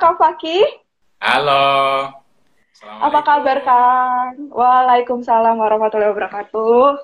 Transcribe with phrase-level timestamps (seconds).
[0.00, 0.64] Kang Faki.
[1.20, 2.08] Halo.
[2.80, 4.48] Apa kabar Kang?
[4.48, 6.96] Waalaikumsalam warahmatullahi wabarakatuh.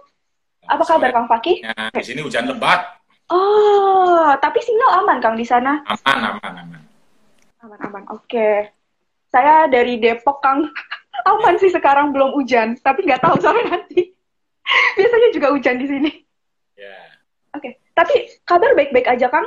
[0.64, 1.60] Apa kabar Kang Faki?
[1.60, 2.96] Ya, di sini hujan lebat.
[3.28, 5.84] Oh, tapi sinyal aman Kang di sana?
[5.84, 6.82] Aman, aman, aman.
[7.60, 8.02] Aman, aman.
[8.16, 8.72] Oke.
[9.28, 10.64] Saya dari Depok Kang.
[11.36, 14.08] aman sih sekarang belum hujan, tapi nggak tahu sampai nanti.
[14.96, 16.10] Biasanya juga hujan di sini.
[16.80, 16.96] Ya.
[17.52, 19.44] Oke, tapi kabar baik-baik aja Kang?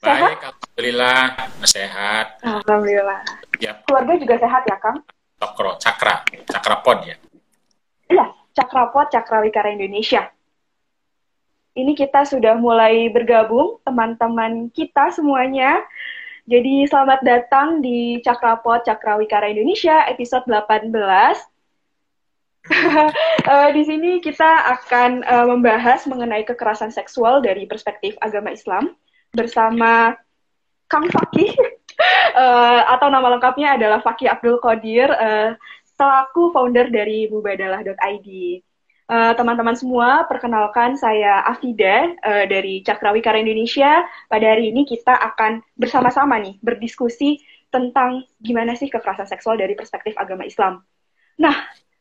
[0.00, 0.32] Sehat?
[0.32, 1.20] Baik, alhamdulillah
[1.68, 2.26] sehat.
[2.40, 3.20] Alhamdulillah.
[3.60, 5.04] Ya, Keluarga juga sehat ya Kang?
[5.36, 7.16] Cokro, Cakra, Cakra Pod ya.
[8.08, 10.32] Iya, Cakrapot Cakra Wikara Indonesia.
[11.76, 15.84] Ini kita sudah mulai bergabung, teman-teman kita semuanya.
[16.48, 20.96] Jadi selamat datang di Cakrapot Cakra Wikara Indonesia episode 18.
[23.40, 30.14] Eh, di sini kita akan eh, membahas mengenai kekerasan seksual dari perspektif agama Islam bersama
[30.90, 31.54] Kang Fakih
[32.42, 35.54] eh, atau nama lengkapnya adalah Fakih Abdul Qadir eh,
[35.94, 38.28] selaku founder dari mubadalah.id.
[39.10, 44.06] Eh, teman-teman semua, perkenalkan saya Afida eh, dari Cakrawikara Indonesia.
[44.30, 47.42] Pada hari ini kita akan bersama-sama nih berdiskusi
[47.74, 50.82] tentang gimana sih kekerasan seksual dari perspektif agama Islam.
[51.42, 51.54] Nah,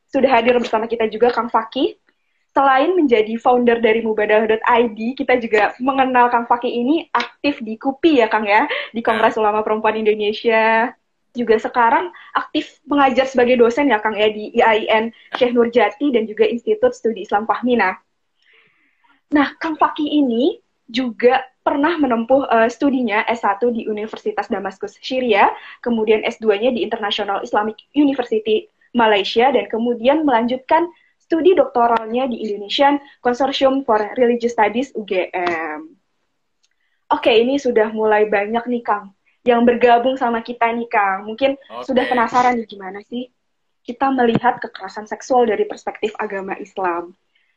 [0.10, 1.98] sudah hadir bersama kita juga Kang Fakih
[2.54, 8.28] selain menjadi founder dari Mubadalah.id, kita juga mengenal Kang Fakih ini aktif di KUPI ya
[8.28, 10.92] Kang ya, di Kongres Ulama Perempuan Indonesia.
[11.30, 16.50] Juga sekarang aktif mengajar sebagai dosen ya Kang ya di IAIN Syekh Nurjati dan juga
[16.50, 18.02] Institut Studi Islam Fahmina.
[19.30, 20.58] Nah, Kang Fakih ini
[20.90, 25.54] juga pernah menempuh uh, studinya S1 di Universitas Damaskus Syria,
[25.86, 28.66] kemudian S2-nya di International Islamic University
[28.98, 30.90] Malaysia, dan kemudian melanjutkan
[31.30, 35.94] studi doktoralnya di Indonesian Consortium for Religious Studies UGM.
[37.14, 39.14] Oke, ini sudah mulai banyak nih Kang
[39.46, 41.30] yang bergabung sama kita nih Kang.
[41.30, 41.86] Mungkin Oke.
[41.86, 43.30] sudah penasaran nih gimana sih
[43.86, 47.14] kita melihat kekerasan seksual dari perspektif agama Islam.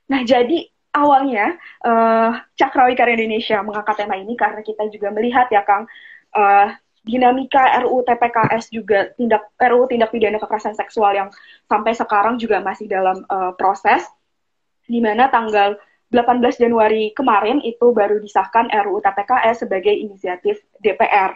[0.08, 5.88] Nah, jadi awalnya uh, Cakrawikara Indonesia mengangkat tema ini karena kita juga melihat ya Kang
[6.36, 6.68] uh,
[7.02, 11.28] dinamika RUU TPKS juga tindak RUU tindak pidana kekerasan seksual yang
[11.66, 14.06] sampai sekarang juga masih dalam uh, proses
[14.86, 15.74] di mana tanggal
[16.12, 21.34] 18 Januari kemarin itu baru disahkan RUU TPKS sebagai inisiatif DPR.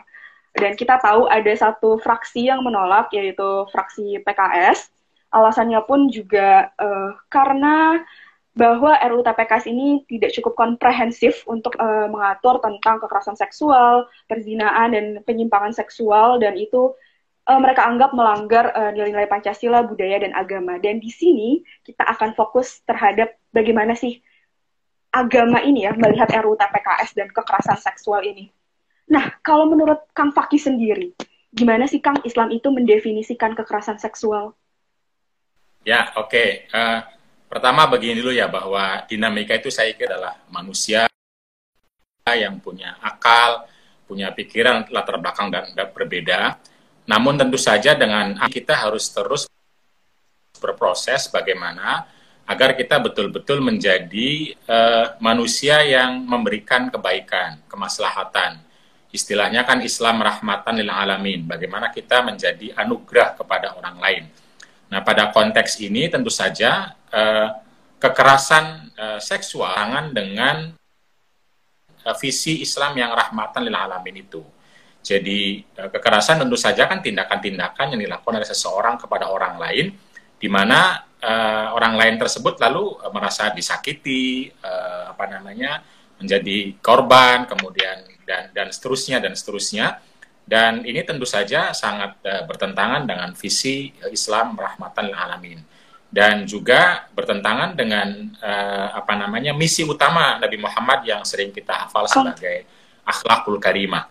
[0.57, 4.93] Dan kita tahu ada satu fraksi yang menolak yaitu fraksi PKS.
[5.33, 8.05] Alasannya pun juga uh, karena
[8.57, 15.05] bahwa RUU TPKS ini tidak cukup komprehensif untuk uh, mengatur tentang kekerasan seksual, perzinaan dan
[15.29, 16.97] penyimpangan seksual dan itu
[17.45, 20.81] uh, mereka anggap melanggar uh, nilai-nilai Pancasila, budaya dan agama.
[20.81, 24.25] Dan di sini kita akan fokus terhadap bagaimana sih
[25.13, 28.49] agama ini ya melihat RUU TPKS dan kekerasan seksual ini.
[29.07, 31.13] Nah, kalau menurut Kang Fakih sendiri,
[31.53, 34.57] gimana sih Kang Islam itu mendefinisikan kekerasan seksual?
[35.87, 36.67] Ya, oke.
[36.75, 37.05] Uh,
[37.47, 41.07] pertama begini dulu ya bahwa dinamika itu saya kira adalah manusia
[42.27, 43.71] yang punya akal,
[44.11, 46.59] punya pikiran latar belakang dan, berbeda.
[47.07, 49.47] Namun tentu saja dengan kita harus terus
[50.59, 52.03] berproses bagaimana
[52.47, 58.59] agar kita betul-betul menjadi uh, manusia yang memberikan kebaikan, kemaslahatan.
[59.15, 61.47] Istilahnya kan Islam rahmatan lil alamin.
[61.47, 64.25] Bagaimana kita menjadi anugerah kepada orang lain.
[64.87, 67.49] Nah, pada konteks ini tentu saja uh,
[67.97, 70.57] kekerasan uh, seksual tangan dengan
[72.07, 74.43] uh, visi Islam yang rahmatan lil alamin itu.
[75.03, 79.95] Jadi uh, kekerasan tentu saja kan tindakan-tindakan yang dilakukan oleh seseorang kepada orang lain
[80.37, 85.81] di mana uh, orang lain tersebut lalu uh, merasa disakiti, uh, apa namanya,
[86.21, 90.01] menjadi korban, kemudian dan dan seterusnya dan seterusnya.
[90.47, 95.59] Dan ini tentu saja sangat uh, bertentangan dengan visi Islam rahmatan lil alamin
[96.07, 102.07] dan juga bertentangan dengan uh, apa namanya misi utama Nabi Muhammad yang sering kita hafal
[102.07, 102.65] sebagai
[103.03, 104.07] akhlakul karimah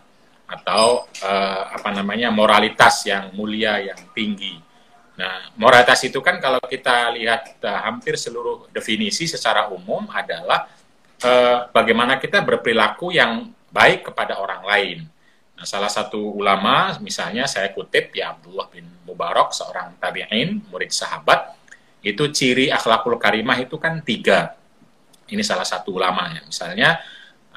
[0.46, 4.62] atau uh, apa namanya moralitas yang mulia yang tinggi.
[5.16, 10.68] Nah, moralitas itu kan kalau kita lihat uh, hampir seluruh definisi secara umum adalah
[11.24, 14.98] uh, bagaimana kita berperilaku yang baik kepada orang lain.
[15.56, 21.56] Nah, salah satu ulama, misalnya saya kutip ya Abdullah bin Mubarak, seorang tabi'in, murid sahabat,
[22.06, 24.54] itu ciri akhlakul karimah itu kan tiga.
[25.26, 26.46] Ini salah satu ulamanya.
[26.46, 27.02] Misalnya,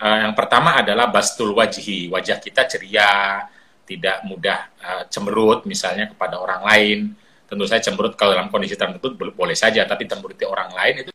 [0.01, 3.45] uh, yang pertama adalah bastul wajhi, wajah kita ceria,
[3.85, 6.99] tidak mudah uh, cemberut misalnya kepada orang lain,
[7.45, 11.11] tentu saya cemberut kalau dalam kondisi tertentu boleh saja, tapi cemberuti orang lain itu,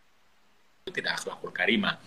[0.95, 1.99] tidak akhlakul karimah.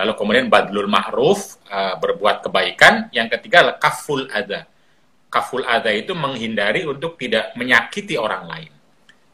[0.00, 3.12] Lalu kemudian badlul ma'ruf, uh, berbuat kebaikan.
[3.12, 4.64] Yang ketiga adalah kaful ada.
[5.28, 8.73] kaful ada itu menghindari untuk tidak menyakiti orang lain.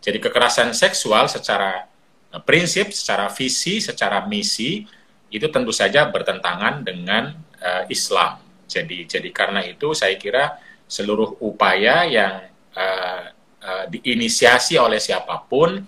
[0.01, 1.85] Jadi kekerasan seksual secara
[2.33, 4.85] eh, prinsip, secara visi, secara misi
[5.31, 7.31] itu tentu saja bertentangan dengan
[7.63, 8.43] uh, Islam.
[8.67, 10.59] Jadi jadi karena itu saya kira
[10.91, 13.31] seluruh upaya yang uh,
[13.63, 15.79] uh, diinisiasi oleh siapa pun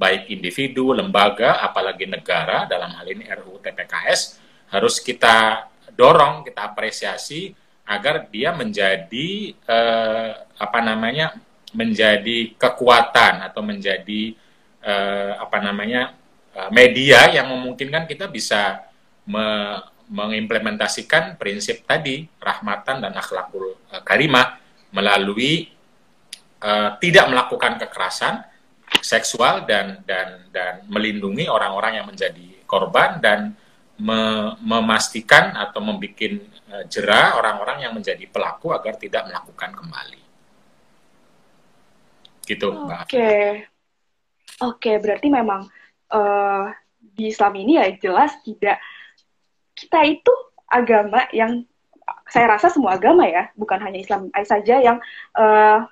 [0.00, 4.40] baik individu, lembaga, apalagi negara dalam hal ini RUU TPKS
[4.72, 7.52] harus kita dorong, kita apresiasi
[7.84, 11.36] agar dia menjadi eh, apa namanya
[11.74, 14.34] menjadi kekuatan atau menjadi
[14.82, 16.14] eh, apa namanya
[16.54, 18.84] eh, media yang memungkinkan kita bisa
[19.26, 19.78] me
[20.10, 24.58] mengimplementasikan prinsip tadi rahmatan dan akhlakul eh, karimah
[24.90, 25.70] melalui
[26.58, 28.42] eh, tidak melakukan kekerasan
[28.98, 33.54] seksual dan dan dan melindungi orang-orang yang menjadi korban dan
[34.00, 36.40] me memastikan atau membuat
[36.72, 40.22] uh, jerah orang-orang yang menjadi pelaku agar tidak melakukan kembali.
[42.50, 42.66] Gitu.
[42.66, 43.06] Oke.
[43.06, 43.46] Okay.
[44.60, 45.70] Oke, okay, berarti memang
[46.12, 46.64] uh,
[47.00, 48.76] di Islam ini ya jelas tidak
[49.72, 50.32] kita itu
[50.68, 51.64] agama yang
[52.28, 54.98] saya rasa semua agama ya, bukan hanya Islam saja yang
[55.38, 55.86] uh,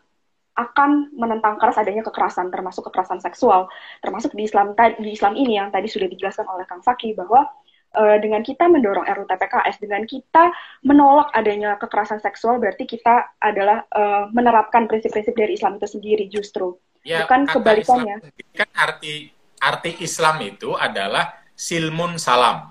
[0.59, 3.71] akan menentang keras adanya kekerasan, termasuk kekerasan seksual,
[4.03, 7.47] termasuk di Islam di Islam ini yang tadi sudah dijelaskan oleh Kang Faki bahwa
[7.95, 10.53] uh, dengan kita mendorong RUTPKS, dengan kita
[10.85, 16.77] menolak adanya kekerasan seksual, berarti kita adalah uh, menerapkan prinsip-prinsip dari Islam itu sendiri justru,
[17.07, 18.21] ya, bukan kebalikannya.
[18.21, 19.13] Islam, kan arti
[19.59, 22.71] arti Islam itu adalah silmun salam,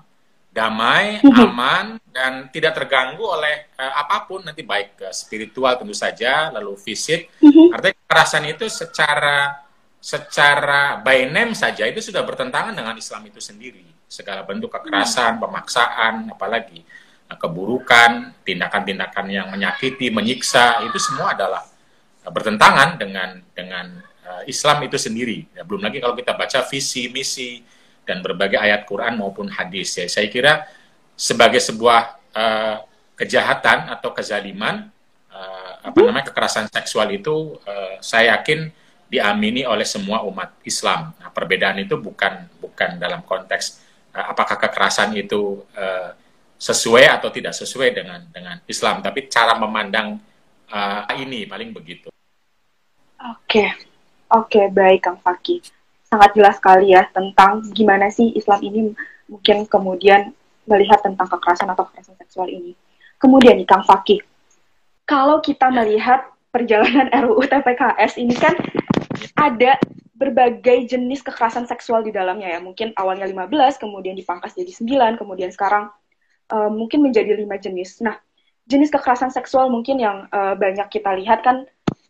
[0.52, 1.36] damai, mhm.
[1.44, 6.78] aman, dan tidak terganggu oleh uh, apa pun nanti baik uh, spiritual tentu saja, lalu
[6.78, 7.28] fisik.
[7.42, 7.74] Mhm.
[7.74, 9.67] Artinya kekerasan itu secara
[9.98, 15.42] secara by name saja itu sudah bertentangan dengan Islam itu sendiri segala bentuk kekerasan, hmm.
[15.44, 16.80] pemaksaan, apalagi
[17.28, 21.62] eh, keburukan, tindakan-tindakan yang menyakiti, menyiksa, itu semua adalah
[22.24, 23.86] eh, bertentangan dengan dengan
[24.24, 25.44] uh, Islam itu sendiri.
[25.52, 27.60] Ya, belum lagi kalau kita baca visi, misi,
[28.08, 29.96] dan berbagai ayat Quran maupun hadis.
[30.00, 30.64] Ya, saya kira
[31.12, 32.76] sebagai sebuah uh,
[33.16, 34.88] kejahatan atau kezaliman,
[35.28, 38.72] uh, apa namanya kekerasan seksual itu, uh, saya yakin
[39.08, 41.16] diamini oleh semua umat Islam.
[41.16, 43.88] Nah, perbedaan itu bukan bukan dalam konteks
[44.18, 46.10] Eh, apakah kekerasan itu uh,
[46.58, 50.18] sesuai atau tidak sesuai dengan dengan Islam, tapi cara memandang
[50.74, 52.10] uh, ini paling begitu.
[53.20, 53.68] Oke, okay.
[54.34, 55.62] oke okay, baik Kang Faki,
[56.10, 58.90] sangat jelas sekali ya tentang gimana sih Islam ini
[59.30, 60.34] mungkin kemudian
[60.66, 62.74] melihat tentang kekerasan atau kekerasan seksual ini.
[63.22, 64.18] Kemudian nih Kang Faki,
[65.06, 68.58] kalau kita melihat perjalanan RUU TPKS ini kan
[69.38, 69.78] ada
[70.18, 72.60] berbagai jenis kekerasan seksual di dalamnya ya.
[72.60, 75.94] Mungkin awalnya 15, kemudian dipangkas jadi 9, kemudian sekarang
[76.50, 78.02] uh, mungkin menjadi lima jenis.
[78.02, 78.18] Nah,
[78.66, 81.64] jenis kekerasan seksual mungkin yang uh, banyak kita lihat kan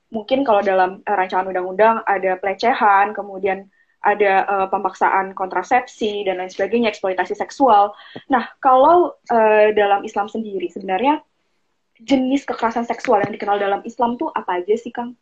[0.09, 3.69] mungkin kalau dalam uh, rancangan undang-undang ada pelecehan, kemudian
[4.01, 7.93] ada uh, pemaksaan kontrasepsi dan lain sebagainya, eksploitasi seksual.
[8.33, 11.21] Nah, kalau uh, dalam Islam sendiri sebenarnya
[11.99, 15.19] jenis kekerasan seksual yang dikenal dalam Islam tuh apa aja sih, Kang?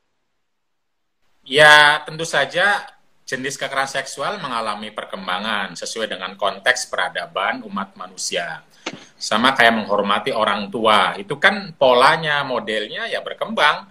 [1.47, 2.91] Ya, tentu saja
[3.23, 8.67] jenis kekerasan seksual mengalami perkembangan sesuai dengan konteks peradaban umat manusia.
[9.15, 13.87] Sama kayak menghormati orang tua, itu kan polanya, modelnya ya berkembang.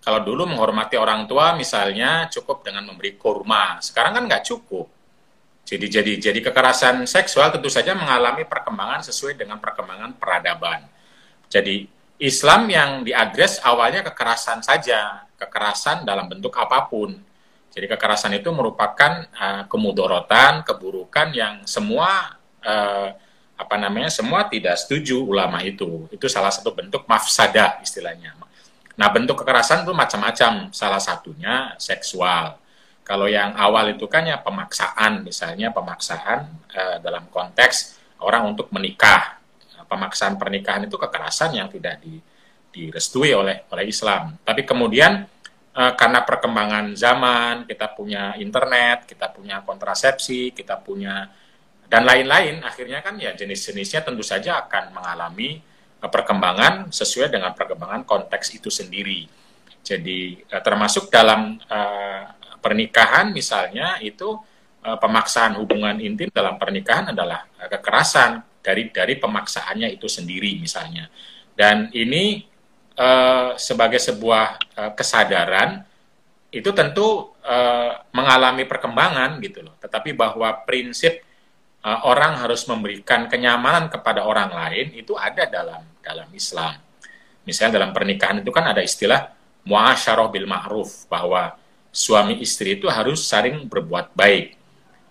[0.00, 4.88] Kalau dulu menghormati orang tua misalnya cukup dengan memberi kurma, sekarang kan nggak cukup.
[5.64, 10.88] Jadi jadi jadi kekerasan seksual tentu saja mengalami perkembangan sesuai dengan perkembangan peradaban.
[11.52, 11.84] Jadi
[12.20, 17.14] Islam yang diadres awalnya kekerasan saja, kekerasan dalam bentuk apa pun.
[17.74, 23.08] Jadi kekerasan itu merupakan uh, kemudorotan, keburukan yang semua uh,
[23.54, 26.06] apa namanya semua tidak setuju ulama itu.
[26.10, 28.38] Itu salah satu bentuk mafsada istilahnya.
[28.94, 30.70] Nah bentuk kekerasan itu macam-macam.
[30.70, 32.56] Salah satunya seksual.
[33.04, 39.44] Kalau yang awal itu kan ya pemaksaan, misalnya pemaksaan uh, dalam konteks orang untuk menikah
[39.94, 42.18] pemaksaan pernikahan itu kekerasan yang tidak di,
[42.74, 44.34] direstui oleh oleh Islam.
[44.42, 45.28] Tapi kemudian
[45.74, 51.28] uh, karena perkembangan zaman, kita punya internet, kita punya kontrasepsi, kita punya
[51.84, 55.60] dan lain-lain, akhirnya kan ya jenis-jenisnya tentu saja akan mengalami
[56.00, 59.26] uh, perkembangan sesuai dengan perkembangan konteks itu sendiri.
[59.84, 61.60] Jadi uh, termasuk dalam
[62.64, 64.40] pernikahan misalnya itu
[64.80, 71.04] pemaksaan hubungan intim dalam pernikahan adalah kekerasan dari dari pemaksaannya itu sendiri misalnya.
[71.52, 72.53] Dan ini
[72.98, 75.82] uh, sebagai sebuah uh, kesadaran
[76.54, 79.74] itu tentu uh, mengalami perkembangan gitu loh.
[79.82, 81.22] Tetapi bahwa prinsip
[81.82, 86.78] uh, orang harus memberikan kenyamanan kepada orang lain itu ada dalam dalam Islam.
[87.44, 89.34] Misalnya dalam pernikahan itu kan ada istilah
[89.68, 91.56] muasyarah bil ma'ruf bahwa
[91.92, 94.56] suami istri itu harus saling berbuat baik.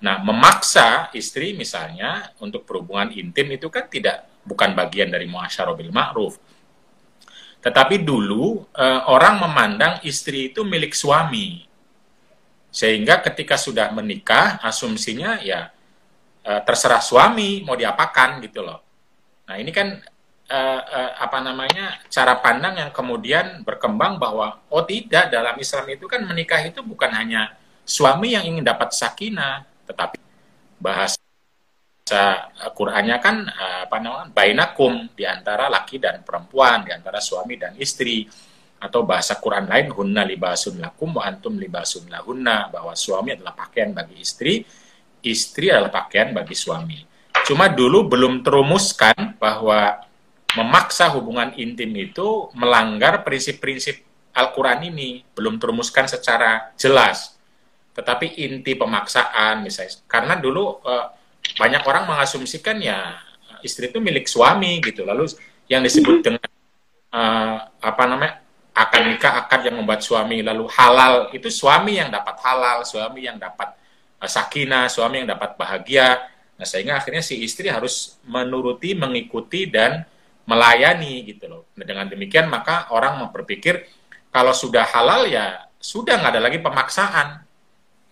[0.03, 5.93] Nah, memaksa istri misalnya untuk berhubungan intim itu kan tidak bukan bagian dari muasyarah bil
[5.95, 6.35] ma'ruf.
[7.63, 11.63] Tetapi dulu eh, orang memandang istri itu milik suami.
[12.73, 15.71] Sehingga ketika sudah menikah, asumsinya ya
[16.43, 18.83] eh, terserah suami mau diapakan gitu loh.
[19.47, 19.99] Nah, ini kan
[20.49, 26.05] uh, uh, apa namanya cara pandang yang kemudian berkembang bahwa oh tidak dalam Islam itu
[26.09, 30.19] kan menikah itu bukan hanya suami yang ingin dapat sakinah tetapi
[30.79, 31.19] bahasa
[32.75, 37.73] Qurannya kan uh, apa namanya bainakum di antara laki dan perempuan di antara suami dan
[37.79, 38.27] istri.
[38.83, 43.95] Atau bahasa Quran lain hunna libasun lakum wa antum libasun lahunna bahwa suami adalah pakaian
[43.95, 44.59] bagi istri
[45.23, 46.99] istri adalah pakaian bagi suami.
[47.47, 50.03] Cuma dulu belum terumuskan bahwa
[50.53, 54.03] memaksa hubungan intim itu melanggar prinsip-prinsip
[54.35, 57.39] Al-Quran ini, belum terumuskan secara jelas.
[57.95, 61.07] Tetapi inti pemaksaan misalnya, karena dulu uh,
[61.59, 63.19] banyak orang mengasumsikan ya
[63.63, 65.29] istri itu milik suami gitu, lalu
[65.71, 66.23] yang disebut mhm.
[66.23, 66.49] dengan
[67.13, 68.33] uh, apa namanya
[68.73, 73.37] akan nikah akad yang membuat suami lalu halal itu suami yang dapat halal, suami yang
[73.37, 73.77] dapat
[74.19, 76.25] uh, sakinah, suami yang dapat bahagia.
[76.57, 80.03] Nah sehingga akhirnya si istri harus menuruti, mengikuti dan
[80.43, 81.61] melayani gitu loh.
[81.79, 83.87] Nah, dengan demikian maka orang berpikir
[84.27, 87.27] kalau sudah halal ya sudah nggak ada lagi pemaksaan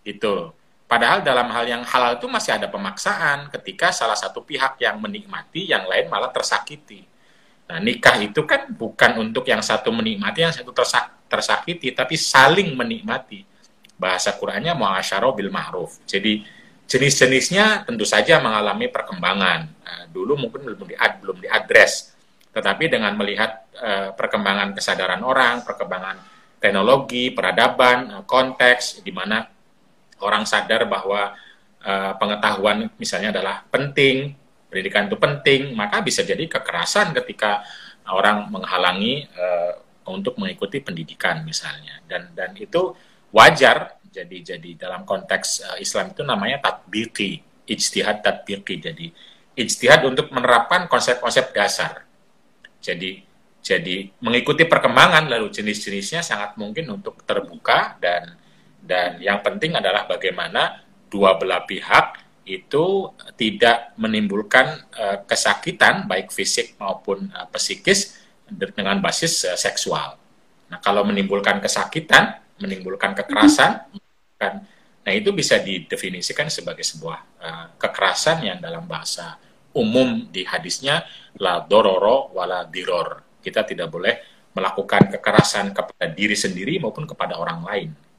[0.07, 0.55] gitu.
[0.91, 5.71] Padahal dalam hal yang halal itu masih ada pemaksaan ketika salah satu pihak yang menikmati,
[5.71, 7.07] yang lain malah tersakiti.
[7.71, 12.75] Nah, nikah itu kan bukan untuk yang satu menikmati, yang satu tersak tersakiti, tapi saling
[12.75, 13.47] menikmati.
[13.95, 16.03] Bahasa Qurannya mu'asyaro bil ma'ruf.
[16.03, 16.43] Jadi
[16.91, 19.59] jenis-jenisnya tentu saja mengalami perkembangan.
[19.63, 22.11] Nah, dulu mungkin belum di belum diadres
[22.51, 26.19] tetapi dengan melihat uh, perkembangan kesadaran orang, perkembangan
[26.59, 29.47] teknologi, peradaban, uh, konteks di mana
[30.21, 31.35] orang sadar bahwa
[31.83, 34.33] uh, pengetahuan misalnya adalah penting,
[34.71, 37.65] pendidikan itu penting, maka bisa jadi kekerasan ketika
[38.09, 39.73] orang menghalangi uh,
[40.09, 41.99] untuk mengikuti pendidikan misalnya.
[42.05, 42.93] Dan dan itu
[43.33, 48.79] wajar jadi jadi dalam konteks uh, Islam itu namanya tatbiki, ijtihad tatbiki.
[48.79, 49.11] Jadi
[49.57, 52.07] ijtihad untuk menerapkan konsep-konsep dasar
[52.81, 53.21] jadi
[53.61, 58.33] jadi mengikuti perkembangan lalu jenis-jenisnya sangat mungkin untuk terbuka dan
[58.91, 63.07] dan yang penting adalah bagaimana dua belah pihak itu
[63.39, 68.19] tidak menimbulkan uh, kesakitan baik fisik maupun uh, psikis
[68.51, 70.19] dengan basis uh, seksual.
[70.67, 73.87] Nah, kalau menimbulkan kesakitan, menimbulkan kekerasan,
[74.35, 74.67] kan,
[75.07, 79.39] nah itu bisa didefinisikan sebagai sebuah uh, kekerasan yang dalam bahasa
[79.71, 81.07] umum di hadisnya
[81.39, 83.39] la dororo wala diror.
[83.39, 84.15] Kita tidak boleh
[84.51, 88.10] melakukan kekerasan kepada diri sendiri maupun kepada orang lain.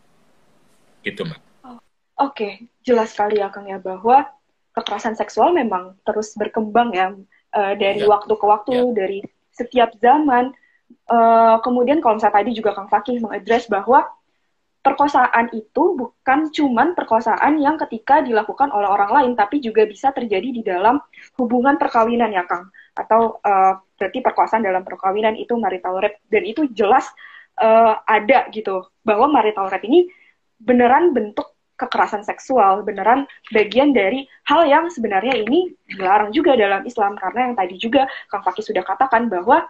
[1.02, 1.40] Itu, Mbak.
[1.42, 1.78] Oke,
[2.18, 2.52] okay.
[2.86, 4.30] jelas sekali ya Kang ya bahwa
[4.72, 7.12] kekerasan seksual memang terus berkembang ya
[7.52, 8.08] uh, dari ya.
[8.08, 8.94] waktu ke waktu, ya.
[8.94, 9.18] dari
[9.52, 10.54] setiap zaman.
[11.08, 14.06] Uh, kemudian kalau misalnya tadi juga Kang Fakih mengadres bahwa
[14.82, 20.48] perkosaan itu bukan cuman perkosaan yang ketika dilakukan oleh orang lain, tapi juga bisa terjadi
[20.50, 20.98] di dalam
[21.38, 22.70] hubungan perkawinan ya Kang.
[22.94, 27.06] Atau uh, berarti perkosaan dalam perkawinan itu marital rape dan itu jelas
[27.62, 30.10] uh, ada gitu bahwa marital rape ini
[30.62, 37.18] beneran bentuk kekerasan seksual, beneran bagian dari hal yang sebenarnya ini dilarang juga dalam Islam
[37.18, 39.66] karena yang tadi juga Kang Fakih sudah katakan bahwa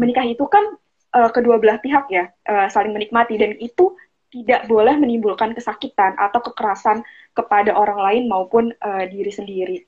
[0.00, 0.64] menikah itu kan
[1.12, 3.92] uh, kedua belah pihak ya uh, saling menikmati dan itu
[4.30, 7.02] tidak boleh menimbulkan kesakitan atau kekerasan
[7.34, 9.78] kepada orang lain maupun uh, diri sendiri.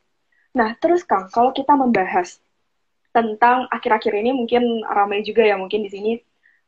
[0.52, 2.42] Nah, terus Kang, kalau kita membahas
[3.14, 6.12] tentang akhir-akhir ini mungkin ramai juga ya mungkin di sini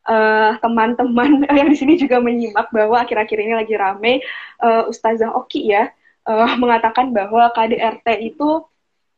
[0.05, 4.21] uh, teman-teman yang di sini juga menyimak bahwa akhir-akhir ini lagi ramai
[4.61, 5.89] uh, Ustazah Oki ya
[6.29, 8.63] uh, mengatakan bahwa KDRT itu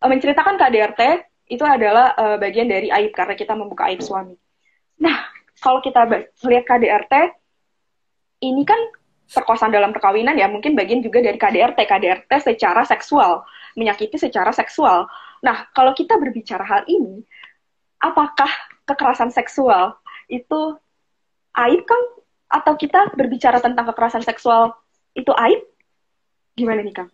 [0.01, 1.01] uh, menceritakan KDRT
[1.47, 4.35] itu adalah uh, bagian dari aib karena kita membuka aib suami.
[4.99, 5.31] Nah,
[5.63, 6.03] kalau kita
[6.43, 7.13] melihat KDRT
[8.43, 8.77] ini kan
[9.27, 13.43] perkosaan dalam perkawinan ya mungkin bagian juga dari KDRT KDRT secara seksual
[13.75, 15.09] menyakiti secara seksual.
[15.43, 17.21] Nah kalau kita berbicara hal ini
[17.99, 18.49] apakah
[18.87, 20.61] kekerasan seksual itu
[21.57, 22.03] aib kan
[22.47, 24.75] atau kita berbicara tentang kekerasan seksual
[25.15, 25.63] itu aib?
[26.55, 27.09] Gimana nih kang?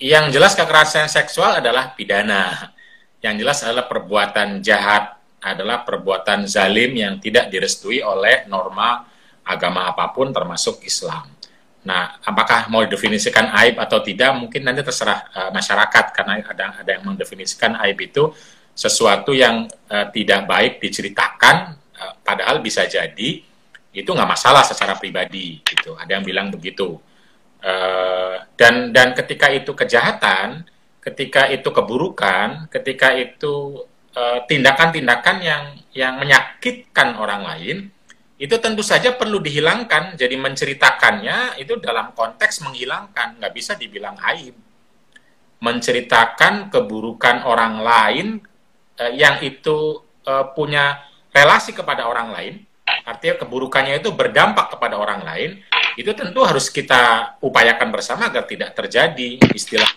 [0.00, 2.72] Yang jelas kekerasan seksual adalah pidana.
[3.20, 9.08] Yang jelas adalah perbuatan jahat adalah perbuatan zalim yang tidak direstui oleh norma
[9.44, 11.24] agama apa pun termasuk Islam.
[11.80, 16.04] Nah, apakah mau didefinisikan aib atau tidak mungkin nanti terserah uh, masyarakat.
[16.12, 18.28] Karena ada ada yang mendefinisikan aib itu
[18.76, 21.79] sesuatu yang uh, tidak baik diceritakan
[22.24, 23.42] padahal bisa jadi
[23.90, 25.98] itu nggak masalah secara pribadi gitu.
[25.98, 26.98] Ada yang bilang begitu.
[27.60, 30.64] Uh, dan dan ketika itu kejahatan
[31.04, 33.84] ketika itu keburukan ketika itu
[34.48, 37.78] tindakan-tindakan uh, yang yang menyakitkan orang lain
[38.40, 40.16] itu tentu saja perlu dihilangkan.
[40.16, 44.56] Jadi menceritakannya itu dalam konteks menghilangkan nggak bisa dibilang aib.
[45.60, 48.26] Menceritakan keburukan orang lain
[48.96, 52.54] uh, yang itu uh, punya relasi kepada orang lain
[53.04, 55.50] artinya keburukannya itu berdampak kepada orang lain,
[55.94, 59.90] itu tentu harus kita upayakan bersama agar tidak terjadi istilah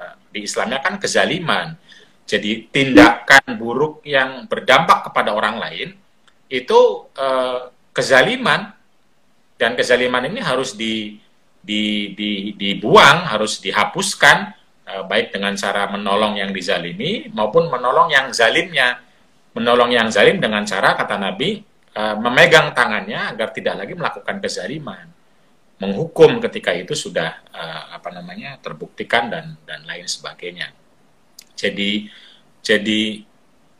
[0.00, 1.76] eh, di Islamnya kan kezaliman.
[2.28, 5.96] Jadi tindakan buruk yang berdampak kepada orang lain
[6.52, 8.68] itu uh, kezaliman
[9.56, 11.16] dan kezaliman ini harus di,
[11.56, 14.52] di, di, dibuang, harus dihapuskan
[14.84, 19.00] uh, baik dengan cara menolong yang dizalimi maupun menolong yang zalimnya.
[19.56, 25.10] Menolong yang zalim dengan cara kata Nabi Eh, memegang tangannya agar tidak lagi melakukan kezaliman,
[25.82, 30.70] menghukum ketika itu sudah uh, apa namanya terbuktikan dan dan lain sebagainya.
[31.58, 32.06] Jadi
[32.62, 33.18] jadi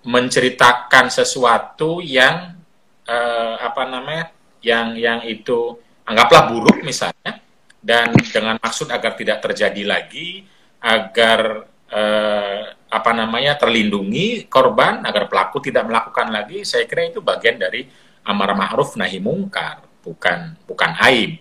[0.02, 2.58] menceritakan sesuatu yang
[3.06, 4.34] uh, apa namanya
[4.66, 7.38] yang yang itu anggaplah buruk misalnya
[7.78, 10.42] dan dengan maksud agar tidak terjadi lagi
[10.82, 17.60] agar uh, apa namanya terlindungi korban agar pelaku tidak melakukan lagi saya kira itu bagian
[17.60, 17.84] dari
[18.24, 21.40] amar ma'ruf nahi mungkar, bukan bukan aib.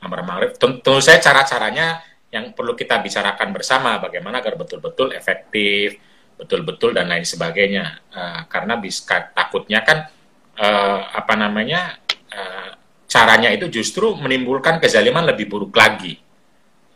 [0.00, 5.96] Amar ma'ruf tentu saya cara-caranya yang perlu kita bicarakan bersama bagaimana agar betul-betul efektif,
[6.36, 8.04] betul-betul dan lain sebagainya.
[8.12, 10.08] Uh, karena bisa takutnya kan
[10.60, 11.96] uh, apa namanya
[12.32, 12.76] uh,
[13.08, 16.20] caranya itu justru menimbulkan kezaliman lebih buruk lagi,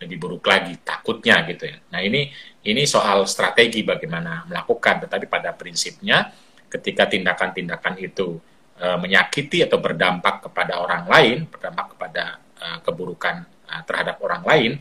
[0.01, 1.77] lebih buruk lagi takutnya gitu ya.
[1.93, 2.33] Nah ini
[2.65, 6.33] ini soal strategi bagaimana melakukan, tetapi pada prinsipnya
[6.73, 8.41] ketika tindakan-tindakan itu
[8.81, 14.73] uh, menyakiti atau berdampak kepada orang lain, berdampak kepada uh, keburukan uh, terhadap orang lain,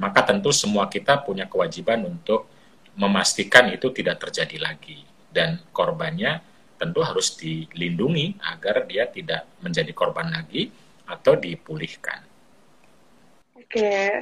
[0.00, 2.48] maka tentu semua kita punya kewajiban untuk
[2.96, 6.44] memastikan itu tidak terjadi lagi dan korbannya
[6.76, 10.68] tentu harus dilindungi agar dia tidak menjadi korban lagi
[11.06, 12.20] atau dipulihkan.
[13.56, 14.20] Oke,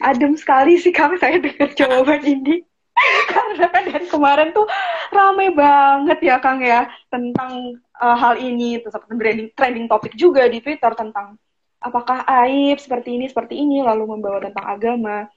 [0.00, 2.64] adem sekali sih kami saya dengar jawaban ini.
[3.32, 4.66] Karena kan dari kemarin tuh
[5.14, 10.60] rame banget ya Kang ya tentang uh, hal ini, terus trending trending topik juga di
[10.60, 11.40] Twitter tentang
[11.80, 15.28] apakah aib seperti ini seperti ini lalu membawa tentang agama.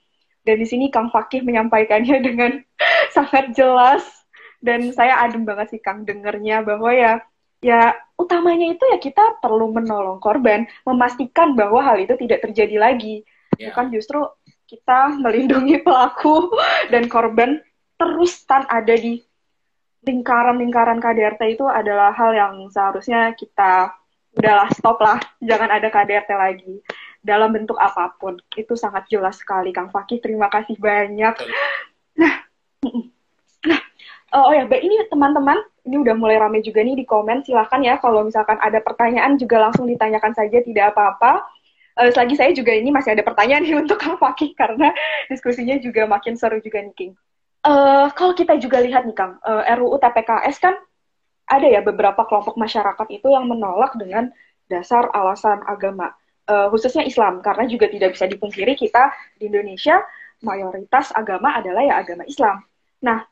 [0.43, 2.59] Dan di sini Kang Fakih menyampaikannya dengan
[3.15, 4.03] sangat jelas
[4.63, 7.23] dan saya adem banget sih Kang dengernya bahwa ya
[7.63, 13.23] ya utamanya itu ya kita perlu menolong korban, memastikan bahwa hal itu tidak terjadi lagi.
[13.55, 13.71] Yeah.
[13.71, 14.19] Bukan justru
[14.73, 16.49] kita melindungi pelaku
[16.89, 17.61] dan korban
[17.93, 19.21] terus tan ada di
[20.03, 23.93] lingkaran-lingkaran KDRT itu adalah hal yang seharusnya kita
[24.33, 26.75] udahlah stop lah, jangan ada KDRT lagi
[27.23, 28.35] dalam bentuk apa pun.
[28.51, 30.19] Itu sangat jelas sekali, Kang Fakih.
[30.19, 31.37] Terima kasih banyak.
[32.19, 32.35] Nah,
[33.69, 33.79] nah
[34.35, 35.55] oh ya, ini teman-teman,
[35.87, 37.45] ini udah mulai rame juga nih di komen.
[37.47, 41.47] Silahkan ya, kalau misalkan ada pertanyaan juga langsung ditanyakan saja, tidak apa-apa
[41.99, 44.93] uh, selagi saya juga ini masih ada pertanyaan nih untuk Kang Fakih karena
[45.29, 47.13] diskusinya juga makin seru juga nih King.
[47.63, 50.75] Uh, kalau kita juga lihat nih Kang, uh, eh, RUU TPKS kan
[51.47, 54.31] ada ya beberapa kelompok masyarakat itu yang menolak dengan
[54.67, 56.11] dasar alasan agama,
[56.51, 60.03] uh, khususnya Islam karena juga tidak bisa dipungkiri kita di Indonesia
[60.43, 62.67] mayoritas agama adalah ya agama Islam.
[62.99, 63.23] Nah,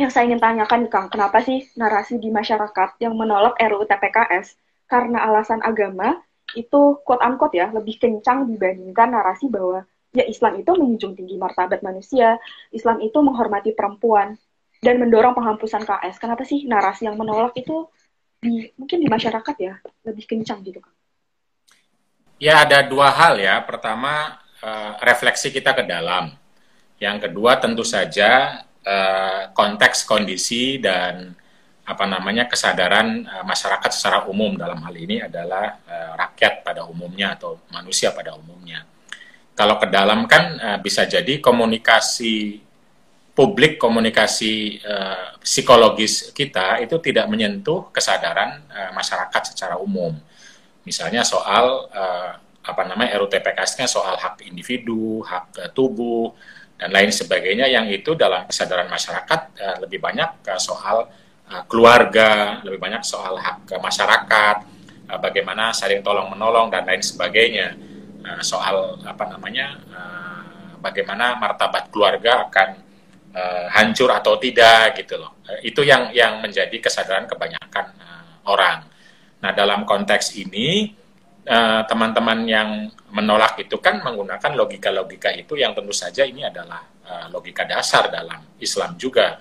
[0.00, 4.56] yang saya ingin tanyakan nih Kang, kenapa sih narasi di masyarakat yang menolak RUU TPKS
[4.88, 6.16] karena alasan agama
[6.56, 11.80] itu quote unquote ya lebih kencang dibandingkan narasi bahwa ya Islam itu menjunjung tinggi martabat
[11.86, 12.38] manusia,
[12.74, 14.34] Islam itu menghormati perempuan
[14.82, 16.18] dan mendorong penghapusan KS.
[16.18, 17.86] Kenapa sih narasi yang menolak itu
[18.40, 19.74] di mungkin di masyarakat ya
[20.08, 20.92] lebih kencang gitu kan?
[22.40, 23.60] Ya ada dua hal ya.
[23.62, 26.32] Pertama uh, refleksi kita ke dalam.
[26.96, 31.36] Yang kedua tentu saja uh, konteks kondisi dan
[31.90, 37.34] apa namanya kesadaran uh, masyarakat secara umum dalam hal ini adalah uh, rakyat pada umumnya
[37.34, 38.86] atau manusia pada umumnya.
[39.58, 42.62] Kalau ke dalam kan uh, bisa jadi komunikasi
[43.34, 50.14] publik, komunikasi uh, psikologis kita itu tidak menyentuh kesadaran uh, masyarakat secara umum.
[50.86, 56.36] Misalnya soal uh, apa namanya RUTPKS-nya soal hak individu, hak uh, tubuh
[56.80, 61.08] dan lain sebagainya yang itu dalam kesadaran masyarakat uh, lebih banyak uh, soal
[61.50, 64.56] Eh, keluarga, lebih banyak soal hak ke masyarakat,
[65.10, 67.74] uh, bagaimana saling tolong menolong dan lain sebagainya.
[68.22, 69.74] Uh, soal apa namanya,
[70.78, 72.68] bagaimana martabat keluarga akan
[73.70, 75.42] hancur atau tidak gitu loh.
[75.62, 77.86] Itu yang yang menjadi kesadaran kebanyakan
[78.46, 78.86] orang.
[79.38, 80.90] Nah, dalam konteks ini
[81.46, 86.80] eh, teman-teman yang menolak itu kan menggunakan logika-logika itu yang tentu saja ini adalah
[87.30, 89.38] logika dasar dalam Islam juga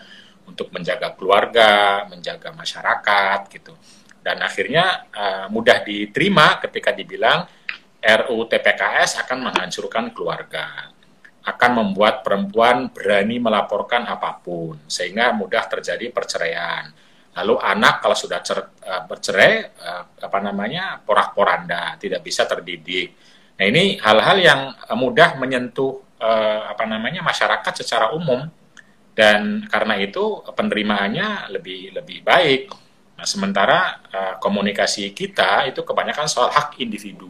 [0.49, 3.73] untuk menjaga keluarga, menjaga masyarakat gitu.
[4.19, 7.47] Dan akhirnya uh, mudah diterima ketika dibilang
[7.99, 10.91] RUU TPKS akan menghancurkan keluarga,
[11.45, 16.91] akan membuat perempuan berani melaporkan apa pun sehingga mudah terjadi perceraian.
[17.39, 23.15] Lalu anak kalau sudah cer, uh, bercerai uh, apa namanya porak-poranda, tidak bisa terdidik.
[23.59, 24.61] Nah, ini hal-hal yang
[24.95, 28.47] mudah menyentuh uh, apa namanya masyarakat secara umum
[29.19, 32.71] dan karena itu penerimaannya lebih lebih baik.
[33.19, 37.27] Nah, sementara uh, komunikasi kita itu kebanyakan soal hak individu.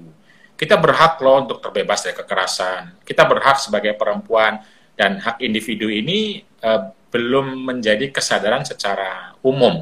[0.54, 3.02] Kita berhak loh untuk terbebas dari kekerasan.
[3.02, 4.62] Kita berhak sebagai perempuan
[4.94, 9.82] dan hak individu ini uh, belum menjadi kesadaran secara umum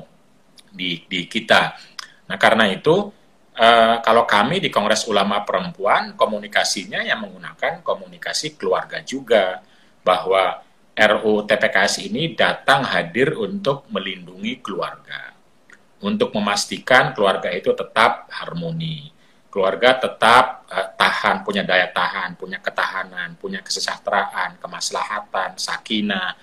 [0.72, 1.76] di di kita.
[2.32, 3.12] Nah, karena itu
[3.60, 9.60] uh, kalau kami di Kongres Ulama Perempuan komunikasinya yang menggunakan komunikasi keluarga juga
[10.08, 10.64] bahwa
[10.98, 15.30] RUU TPKS ini datang hadir untuk melindungi keluarga,
[16.02, 19.14] untuk memastikan keluarga itu tetap harmoni,
[19.54, 26.34] keluarga tetap uh, tahan, punya daya tahan, punya ketahanan, punya kesejahteraan, kemaslahatan, sakinah.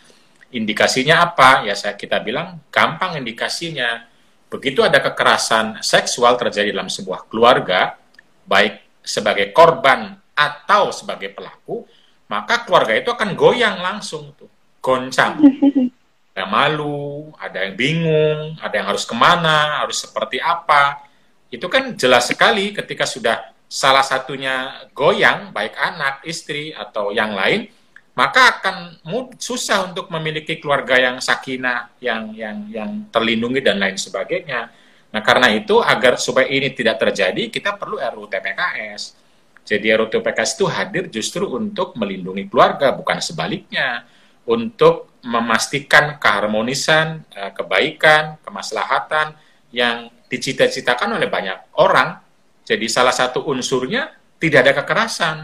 [0.55, 1.67] Indikasinya apa?
[1.67, 4.07] Ya saya kita bilang gampang indikasinya.
[4.47, 7.99] Begitu ada kekerasan seksual terjadi dalam sebuah keluarga,
[8.47, 11.87] baik sebagai korban atau sebagai pelaku,
[12.29, 14.49] maka keluarga itu akan goyang langsung tuh,
[14.81, 15.41] goncang.
[16.35, 21.07] Ada malu, ada yang bingung, ada yang harus ke mana, harus seperti apa.
[21.47, 27.71] Itu kan jelas sekali ketika sudah salah satunya goyang, baik anak, istri, atau yang lain,
[28.19, 28.99] maka akan
[29.39, 34.75] susah untuk memiliki keluarga yang sakinah, yang yang yang terlindungi dan lain sebagainya.
[35.15, 39.24] Nah, karena itu agar supaya ini tidak terjadi, kita perlu RUU TPKS
[39.64, 44.05] jadi RUTPKS itu hadir justru untuk melindungi keluarga, bukan sebaliknya.
[44.44, 49.33] Untuk memastikan keharmonisan, eh, kebaikan, kemaslahatan
[49.72, 52.20] yang dicita-citakan oleh banyak orang.
[52.68, 55.37] Jadi salah satu unsurnya tidak ada kekerasan.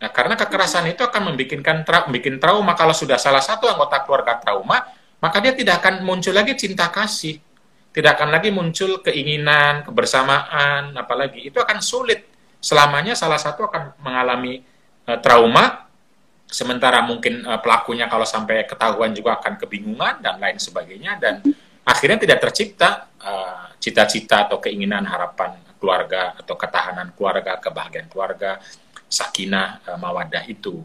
[0.00, 2.72] Nah, karena kekerasan itu akan membuat tra membuat trauma.
[2.76, 4.84] Kalau sudah salah satu anggota keluarga trauma,
[5.16, 7.40] maka dia tidak akan muncul lagi cinta kasih.
[7.90, 11.48] Tidak akan lagi muncul keinginan, kebersamaan, apalagi.
[11.48, 12.29] Itu akan sulit
[12.60, 14.60] selamanya salah satu akan mengalami
[15.08, 15.88] uh, trauma,
[16.46, 21.40] sementara mungkin uh, pelakunya kalau sampai ketahuan juga akan kebingungan dan lain sebagainya, dan
[21.80, 28.60] akhirnya tidak tercipta eh, cita-cita uh, atau keinginan harapan keluarga atau ketahanan keluarga, kebahagiaan keluarga,
[29.10, 30.84] sakinah, uh, mawadah itu.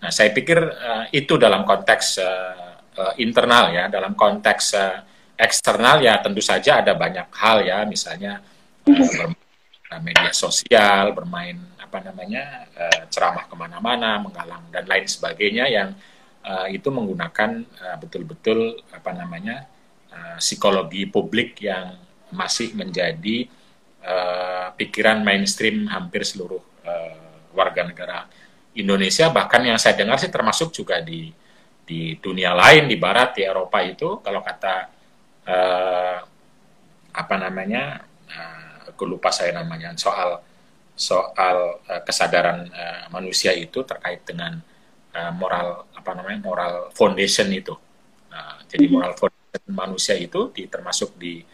[0.00, 5.02] Nah, saya pikir uh, itu dalam konteks uh, uh, internal ya, dalam konteks uh,
[5.36, 8.40] eksternal ya tentu saja ada banyak hal ya, misalnya
[8.86, 9.45] uh, uh,
[10.02, 15.94] media sosial, bermain apa namanya uh, ceramah ke mana-mana, menggalang dan lain sebagainya yang
[16.42, 17.62] uh, itu menggunakan
[18.02, 19.66] betul-betul uh, apa namanya
[20.40, 21.92] psikologi publik yang
[22.32, 23.52] masih menjadi
[24.80, 28.24] pikiran mainstream hampir seluruh uh, warga negara
[28.72, 29.28] Indonesia.
[29.28, 31.28] Bahkan yang saya dengar sih termasuk juga di
[31.84, 34.74] di dunia lain di Barat di Eropa itu kalau kata
[37.12, 38.02] apa namanya
[38.90, 40.42] aku lupa saya namanya soal
[40.96, 44.56] soal uh, kesadaran uh, manusia itu terkait dengan
[45.12, 47.76] uh, moral apa namanya moral foundation itu.
[48.32, 48.92] Uh, jadi mhm.
[48.96, 51.44] moral foundation manusia itu di, termasuk di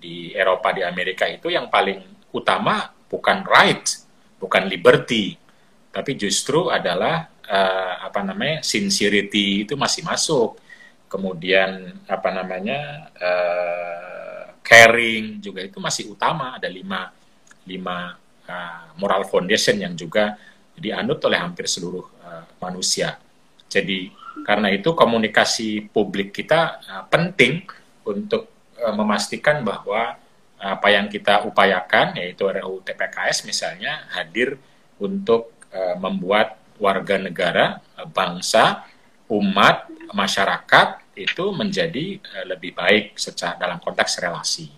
[0.00, 2.00] di Eropa di Amerika itu yang paling
[2.32, 3.84] utama bukan right,
[4.40, 5.36] bukan liberty,
[5.92, 10.56] tapi justru adalah uh, apa namanya sincerity itu masih masuk.
[11.10, 14.09] Kemudian apa namanya uh,
[14.70, 17.10] caring juga itu masih utama ada lima
[17.66, 18.14] lima
[18.46, 20.38] uh, moral foundation yang juga
[20.78, 23.18] dianut oleh hampir seluruh uh, manusia.
[23.66, 24.14] Jadi
[24.46, 27.66] karena itu komunikasi publik kita uh, penting
[28.06, 28.46] untuk
[28.78, 30.14] uh, memastikan bahwa
[30.60, 34.60] apa yang kita upayakan yaitu RUU TPKS misalnya hadir
[35.00, 37.80] untuk uh, membuat warga negara,
[38.12, 38.84] bangsa,
[39.28, 44.70] umat, masyarakat itu menjadi uh, lebih baik secara dalam konteks relasi.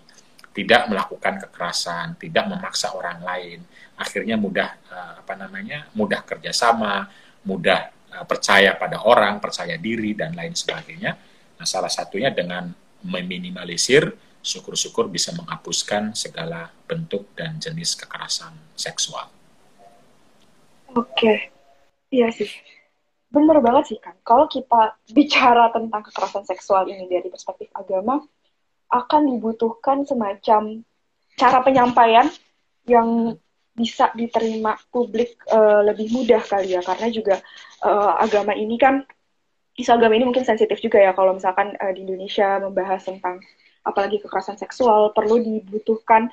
[0.53, 3.59] Tidak melakukan kekerasan, tidak memaksa orang lain.
[3.97, 5.89] Akhirnya mudah uh, apa namanya?
[5.97, 7.09] mudah kerjasama,
[7.45, 11.17] mudah uh, percaya pada orang, percaya diri dan lain sebagainya.
[11.57, 12.69] Nah, salah satunya dengan
[13.03, 19.31] meminimalisir syukur-syukur bisa menghapuskan segala bentuk dan jenis kekerasan seksual.
[20.93, 21.49] Oke,
[22.11, 22.72] iya sih
[23.33, 28.21] bener banget sih kan kalau kita bicara tentang kekerasan seksual ini dari perspektif agama
[28.93, 30.85] akan dibutuhkan semacam
[31.33, 32.29] cara penyampaian
[32.85, 33.33] yang
[33.73, 36.81] bisa diterima publik uh, lebih mudah kali ya.
[36.85, 37.41] Karena juga
[37.81, 39.01] uh, agama ini kan
[39.73, 43.41] isu agama ini mungkin sensitif juga ya kalau misalkan uh, di Indonesia membahas tentang
[43.81, 46.29] apalagi kekerasan seksual perlu dibutuhkan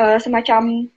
[0.00, 0.88] uh, semacam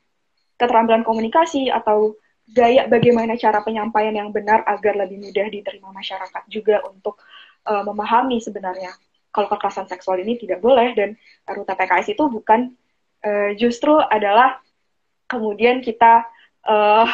[0.55, 2.15] keterampilan komunikasi atau
[2.51, 7.19] gaya bagaimana cara penyampaian yang benar agar lebih mudah diterima masyarakat juga untuk
[7.65, 8.91] uh, memahami sebenarnya
[9.31, 11.15] kalau kekerasan seksual ini tidak boleh dan
[11.47, 12.75] RUU TPKS itu bukan
[13.23, 14.59] uh, justru adalah
[15.31, 16.27] kemudian kita
[16.67, 17.07] uh,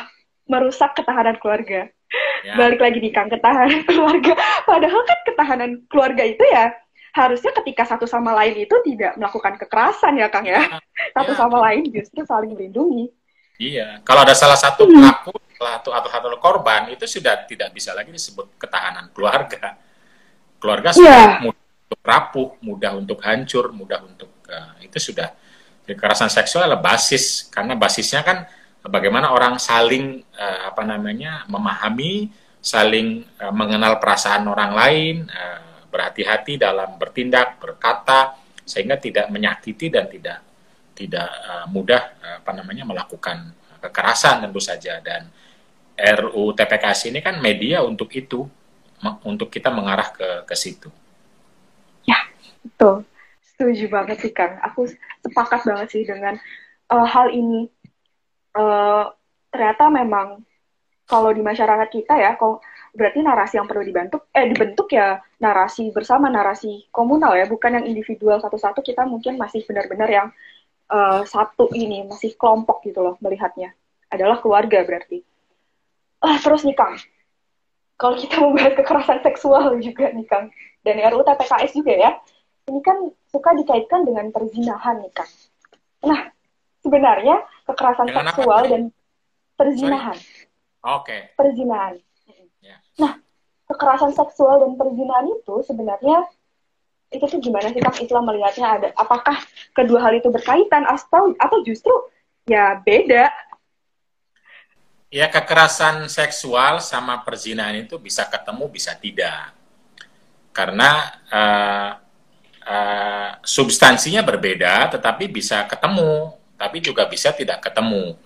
[0.50, 1.92] merusak ketahanan keluarga.
[2.42, 2.54] Ya.
[2.56, 4.34] Balik lagi di Kang, ketahanan keluarga.
[4.66, 6.74] Padahal kan ketahanan keluarga itu ya
[7.14, 10.62] harusnya ketika satu sama lain itu tidak melakukan kekerasan ya Kang ya.
[10.62, 10.82] ya.
[11.14, 11.38] Satu ya.
[11.38, 13.14] sama lain justru saling melindungi.
[13.58, 14.94] Iya, kalau ada salah satu hmm.
[14.94, 19.74] pelaku atau atau satu korban itu sudah tidak bisa lagi disebut ketahanan keluarga.
[20.62, 21.42] Keluarga sudah ya.
[21.42, 25.34] mudah untuk rapuh, mudah untuk hancur, mudah untuk uh, itu sudah
[25.90, 28.46] kekerasan seksual adalah basis karena basisnya kan
[28.86, 32.30] bagaimana orang saling uh, apa namanya memahami,
[32.62, 40.06] saling uh, mengenal perasaan orang lain, uh, berhati-hati dalam bertindak, berkata sehingga tidak menyakiti dan
[40.06, 40.47] tidak
[40.98, 45.30] tidak uh, mudah uh, apa namanya melakukan kekerasan tentu saja dan
[45.98, 48.46] RUU TPKS ini kan media untuk itu
[49.26, 50.90] untuk kita mengarah ke ke situ.
[52.06, 52.18] Ya,
[52.66, 53.06] betul.
[53.42, 54.62] Setuju banget sih Kang.
[54.62, 54.86] Aku
[55.26, 56.38] sepakat banget sih dengan
[56.94, 57.70] uh, hal ini.
[58.54, 59.10] Uh,
[59.54, 60.42] ternyata memang
[61.10, 62.62] kalau di masyarakat kita ya, kok
[62.94, 67.86] berarti narasi yang perlu dibentuk, eh dibentuk ya narasi bersama, narasi komunal ya, bukan yang
[67.86, 68.86] individual satu-satu.
[68.86, 70.28] Kita mungkin masih benar-benar yang
[70.92, 73.76] uh, satu ini, masih kelompok gitu loh melihatnya.
[74.08, 75.24] Adalah keluarga berarti.
[76.24, 76.98] Ah, terus nih Kang,
[77.98, 80.50] kalau kita membahas kekerasan seksual juga nih Kang,
[80.82, 82.12] dan RUU TPKS juga ya,
[82.68, 82.98] ini kan
[83.30, 85.30] suka dikaitkan dengan perzinahan nih kan.
[86.06, 86.32] Nah,
[86.82, 88.72] sebenarnya kekerasan dengan seksual apa?
[88.72, 88.82] dan
[89.58, 90.18] perzinahan.
[90.86, 91.04] Oke.
[91.04, 91.22] Okay.
[91.36, 91.94] Perzinahan.
[92.64, 92.80] Yeah.
[93.02, 93.14] Nah,
[93.68, 96.26] kekerasan seksual dan perzinahan itu sebenarnya
[97.08, 99.40] itu tuh gimana sih Kang Islam melihatnya ada apakah
[99.72, 101.94] kedua hal itu berkaitan atau atau justru
[102.44, 103.32] ya beda?
[105.08, 109.56] Ya kekerasan seksual sama perzinahan itu bisa ketemu bisa tidak.
[110.52, 111.92] Karena uh,
[112.68, 118.20] uh, substansinya berbeda, tetapi bisa ketemu, tapi juga bisa tidak ketemu.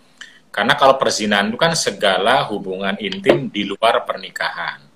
[0.50, 4.91] Karena kalau perzinahan itu kan segala hubungan intim di luar pernikahan.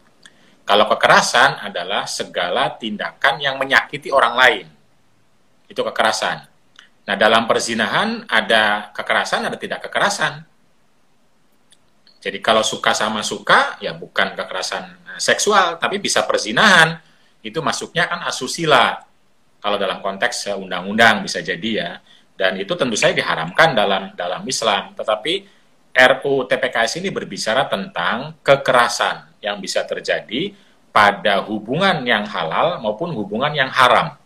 [0.66, 4.66] Kalau kekerasan adalah segala tindakan yang menyakiti orang lain.
[5.70, 6.42] Itu kekerasan.
[7.06, 10.42] Nah, dalam perzinahan ada kekerasan, ada tidak kekerasan.
[12.18, 16.98] Jadi kalau suka sama suka, ya bukan kekerasan seksual, tapi bisa perzinahan.
[17.46, 19.06] Itu masuknya kan asusila
[19.62, 21.92] kalau dalam konteks undang-undang bisa jadi ya.
[22.34, 24.98] Dan itu tentu saja diharamkan dalam dalam Islam.
[24.98, 25.34] Tetapi
[25.94, 30.58] RUU TPKS ini berbicara tentang kekerasan yang bisa terjadi
[30.90, 34.18] pada hubungan yang halal maupun hubungan yang haram.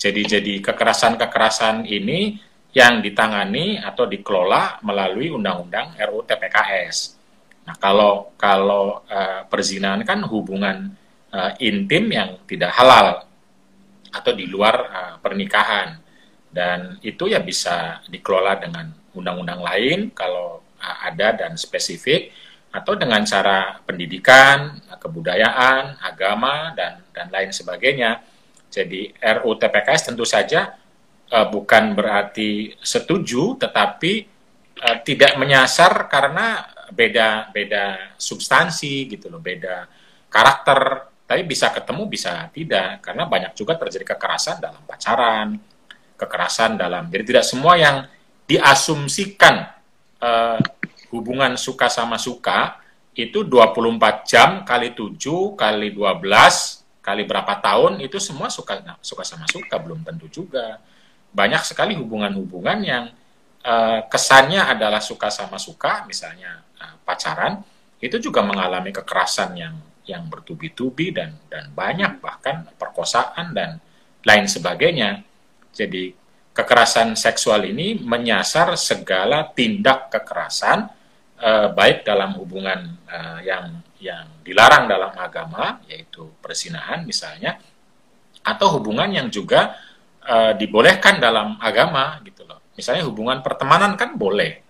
[0.00, 2.40] Jadi jadi kekerasan-kekerasan ini
[2.74, 7.20] yang ditangani atau dikelola melalui undang-undang RUU TPKS.
[7.68, 10.90] Nah, kalau kalau uh, perzinahan kan hubungan
[11.30, 13.22] uh, intim yang tidak halal
[14.10, 16.00] atau di luar uh, pernikahan
[16.50, 22.34] dan itu ya bisa dikelola dengan undang-undang lain kalau ada dan spesifik
[22.72, 28.24] atau dengan cara pendidikan, kebudayaan, agama dan dan lain sebagainya.
[28.72, 30.72] Jadi RUU TPKS tentu saja
[31.28, 34.12] uh, bukan berarti setuju tetapi
[34.80, 39.84] uh, tidak menyasar karena beda-beda substansi gitu loh, beda
[40.32, 43.00] karakter tapi bisa ketemu, bisa tidak.
[43.00, 45.56] Karena banyak juga terjadi kekerasan dalam pacaran,
[46.20, 47.08] kekerasan dalam...
[47.08, 48.04] Jadi tidak semua yang
[48.44, 49.64] diasumsikan
[50.20, 50.60] uh,
[51.12, 52.80] hubungan suka sama suka
[53.12, 55.20] itu 24 jam kali 7
[55.52, 60.78] kali 12 kali berapa tahun itu semua suka suka sama suka belum tentu juga.
[61.34, 63.04] Banyak sekali hubungan-hubungan yang
[63.66, 67.58] uh, kesannya adalah suka sama suka, misalnya uh, pacaran,
[67.98, 69.74] itu juga mengalami kekerasan yang
[70.06, 73.82] yang bertubi-tubi dan dan banyak bahkan perkosaan dan
[74.22, 75.26] lain sebagainya.
[75.74, 76.14] Jadi
[76.52, 81.01] kekerasan seksual ini menyasar segala tindak kekerasan
[81.42, 87.58] eh, baik dalam hubungan eh, yang yang dilarang dalam agama yaitu persinahan misalnya
[88.42, 89.74] atau hubungan yang juga
[90.22, 92.62] eh, dibolehkan dalam agama gitu loh.
[92.78, 94.64] Misalnya hubungan pertemanan kan boleh,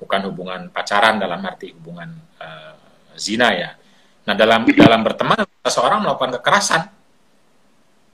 [0.00, 2.08] bukan hubungan pacaran dalam arti hubungan
[2.38, 2.74] eh,
[3.18, 3.82] zina ya
[4.22, 6.82] Nah, dalam dalam berteman seseorang melakukan kekerasan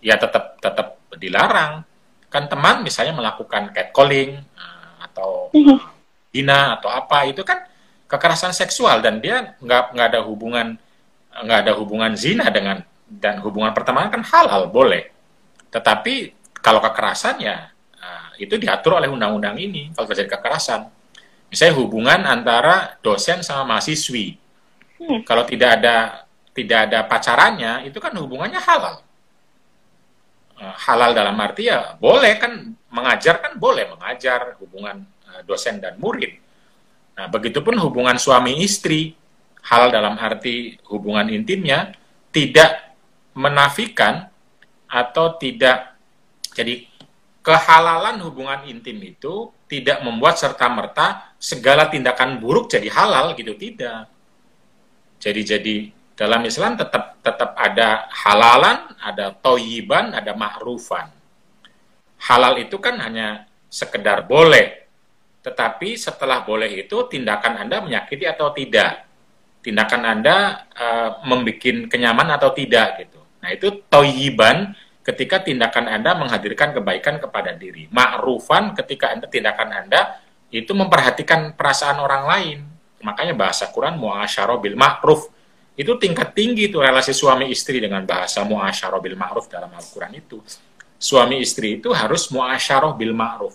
[0.01, 1.85] ya tetap tetap dilarang.
[2.29, 5.49] kan teman misalnya melakukan catcalling uh, atau
[6.29, 7.65] hina atau apa itu kan
[8.09, 10.81] kekerasan seksual dan dia nggak nggak ada hubungan
[11.45, 15.13] nggak ada hubungan zina dengan dan hubungan pertemanan kan halal boleh.
[15.69, 17.69] Tetapi kalau kekerasan ya
[18.01, 20.89] uh, itu diatur oleh undang-undang ini kalau terjadi kekerasan.
[21.49, 24.49] Misalnya hubungan antara dosen sama mahasiswi.
[24.99, 25.23] Hmm.
[25.23, 28.99] kalau tidak ada tidak ada pacarannya itu kan hubungannya halal.
[30.59, 35.95] Uh, halal dalam arti ya boleh kan mengajar kan boleh mengajar hubungan uh, dosen dan
[36.03, 36.48] murid
[37.19, 39.19] nah begitupun hubungan suami istri
[39.67, 41.91] halal dalam arti hubungan intimnya
[42.31, 42.95] tidak
[43.35, 44.31] menafikan
[44.87, 45.99] atau tidak
[46.55, 46.87] jadi
[47.49, 54.09] kehalalan hubungan intim itu tidak membuat serta-merta segala tindakan buruk jadi halal gitu tidak.
[55.17, 55.77] Jadi jadi
[56.19, 61.09] dalam Islam tetap tetap ada halalan, ada toyiban, ada ma'rufan.
[62.19, 64.88] Halal itu kan hanya sekedar boleh.
[65.43, 69.07] Tetapi setelah boleh itu tindakan Anda menyakiti atau tidak.
[69.63, 73.21] Tindakan Anda uh, membuat kenyaman atau tidak gitu.
[73.43, 74.75] Nah, itu toyiban
[75.07, 77.89] ketika tindakan Anda menghadirkan kebaikan kepada diri.
[77.89, 80.21] Ma'rufan ketika Anda tindakan Anda
[80.53, 82.59] itu memperhatikan perasaan orang lain.
[83.01, 85.31] Makanya bahasa Quran muasyarah bil ma'ruf
[85.79, 90.43] itu tingkat tinggi itu relasi suami istri dengan bahasa muasyarah bil ma'ruf dalam Al-Qur'an itu.
[90.99, 93.55] Suami istri itu harus muasyarah bil ma'ruf.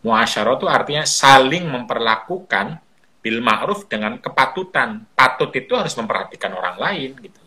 [0.00, 2.80] Muasyarah itu artinya saling memperlakukan
[3.20, 5.04] bil ma'ruf dengan kepatutan.
[5.12, 7.40] Patut itu harus memperhatikan orang lain gitu.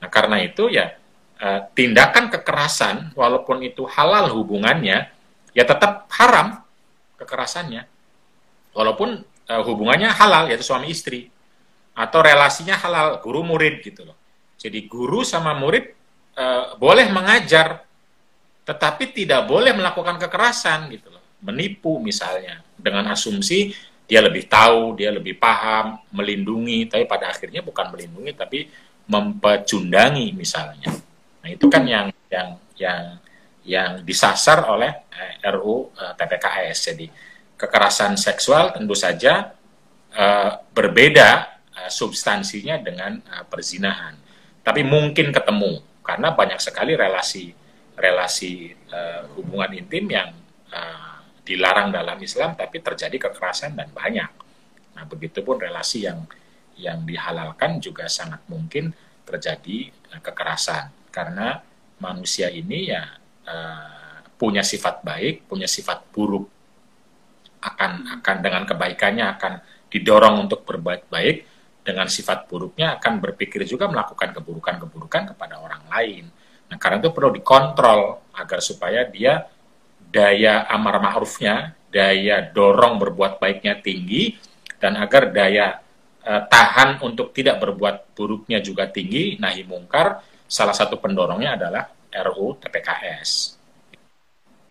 [0.00, 0.92] Nah, karena itu ya
[1.40, 5.08] eh, tindakan kekerasan walaupun itu halal hubungannya
[5.56, 6.60] ya tetap haram
[7.16, 7.88] kekerasannya.
[8.76, 11.32] Walaupun eh, hubungannya halal yaitu suami istri
[11.96, 14.16] atau relasinya halal guru murid gitu loh.
[14.60, 15.84] Jadi guru sama murid
[16.36, 16.44] e,
[16.76, 17.84] boleh mengajar,
[18.64, 21.19] tetapi tidak boleh melakukan kekerasan gitu loh.
[21.40, 23.72] Menipu misalnya dengan asumsi
[24.04, 28.66] dia lebih tahu, dia lebih paham, melindungi, tapi pada akhirnya bukan melindungi tapi
[29.06, 30.90] mempecundangi misalnya.
[31.40, 33.02] Nah itu kan yang yang yang
[33.62, 36.78] yang disasar oleh eh, RU eh, TPKS.
[36.90, 37.06] Jadi
[37.54, 39.54] kekerasan seksual tentu saja
[40.10, 44.12] eh, berbeda Uh, substansinya dengan uh, perzinahan.
[44.60, 47.56] Tapi mungkin ketemu karena banyak sekali relasi
[47.96, 50.28] relasi uh, hubungan intim yang
[50.68, 50.99] uh,
[51.50, 54.30] dilarang dalam Islam tapi terjadi kekerasan dan banyak.
[54.94, 56.22] Nah, begitupun relasi yang
[56.78, 58.94] yang dihalalkan juga sangat mungkin
[59.26, 61.58] terjadi uh, kekerasan karena
[61.98, 63.02] manusia ini ya
[63.50, 66.46] uh, punya sifat baik, punya sifat buruk
[67.60, 69.52] akan akan dengan kebaikannya akan
[69.90, 71.36] didorong untuk berbuat baik
[71.84, 76.24] dengan sifat buruknya akan berpikir juga melakukan keburukan-keburukan kepada orang lain.
[76.70, 79.44] Nah, karena itu perlu dikontrol agar supaya dia
[80.10, 84.34] daya amar ma'rufnya, daya dorong berbuat baiknya tinggi,
[84.82, 85.78] dan agar daya
[86.26, 90.20] eh, tahan untuk tidak berbuat buruknya juga tinggi, nahi mungkar,
[90.50, 93.60] salah satu pendorongnya adalah RUU TPKS.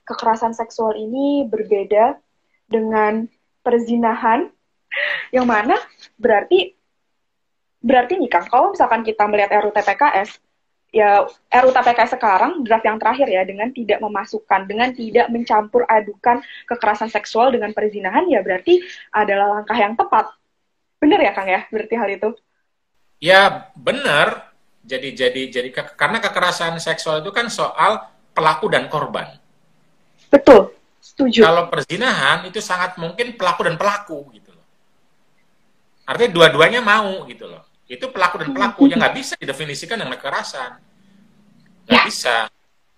[0.04, 2.20] Kekerasan seksual ini berbeda
[2.68, 3.24] dengan
[3.64, 4.52] perzinahan,
[5.36, 5.80] yang mana
[6.20, 6.76] berarti
[7.80, 10.49] berarti nih Kang, kalau misalkan kita melihat RUU TPKS,
[10.90, 16.42] ya RUU TPKS sekarang draft yang terakhir ya dengan tidak memasukkan, dengan tidak mencampur adukan
[16.66, 18.82] kekerasan seksual dengan perzinahan ya berarti
[19.14, 20.34] adalah langkah yang tepat.
[21.00, 22.30] Benar ya Kang ya, berarti hal itu?
[23.22, 24.52] Ya benar.
[24.84, 29.30] Jadi jadi jadi ke, karena kekerasan seksual itu kan soal pelaku dan korban.
[30.34, 31.46] Betul, setuju.
[31.46, 34.66] Kalau perzinahan itu sangat mungkin pelaku dan pelaku gitu loh.
[36.10, 40.78] Artinya dua-duanya mau gitu loh itu pelaku dan pelaku yang nggak bisa didefinisikan dengan kekerasan
[41.90, 42.06] nggak ya.
[42.06, 42.36] bisa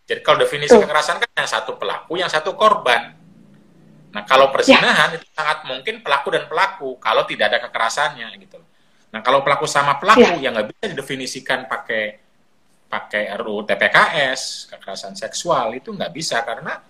[0.03, 0.83] jadi kalau definisi Tuh.
[0.83, 3.15] kekerasan kan yang satu pelaku yang satu korban
[4.11, 5.17] nah kalau persinahan ya.
[5.17, 8.59] itu sangat mungkin pelaku dan pelaku kalau tidak ada kekerasannya gitu
[9.15, 10.51] nah kalau pelaku sama pelaku ya.
[10.51, 12.19] yang nggak bisa didefinisikan pakai
[12.91, 16.83] pakai RUU TPKS kekerasan seksual itu nggak bisa karena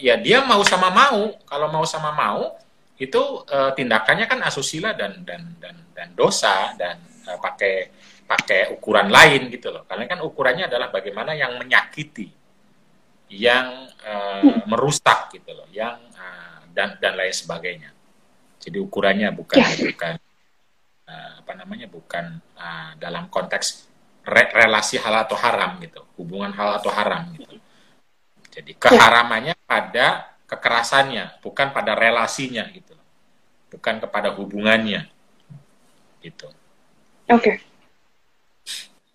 [0.00, 2.56] ya dia mau sama mau kalau mau sama mau
[2.96, 6.96] itu uh, tindakannya kan asusila dan dan dan dan dosa dan
[7.28, 7.90] uh, pakai
[8.24, 9.84] pakai ukuran lain gitu loh.
[9.84, 12.32] Karena kan ukurannya adalah bagaimana yang menyakiti,
[13.32, 17.92] yang uh, merusak gitu loh, yang uh, dan dan lain sebagainya.
[18.60, 19.68] Jadi ukurannya bukan ya.
[19.92, 20.14] bukan
[21.04, 23.92] uh, apa namanya bukan uh, dalam konteks
[24.24, 27.60] re relasi hal atau haram gitu, hubungan hal atau haram gitu.
[28.48, 28.80] Jadi ya.
[28.80, 32.96] keharamannya pada kekerasannya, bukan pada relasinya gitu,
[33.68, 35.12] bukan kepada hubungannya
[36.24, 36.48] gitu.
[37.32, 37.40] Oke.
[37.40, 37.56] Okay.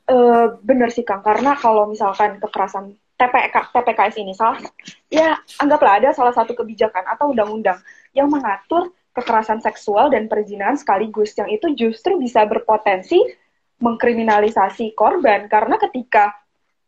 [0.10, 4.64] Uh, bener sih Kang, karena kalau misalkan kekerasan TPK, TPKS ini salah
[5.12, 7.78] ya anggaplah ada salah satu kebijakan atau undang-undang
[8.16, 13.20] yang mengatur kekerasan seksual dan perzinahan sekaligus yang itu justru bisa berpotensi
[13.84, 16.32] mengkriminalisasi korban karena ketika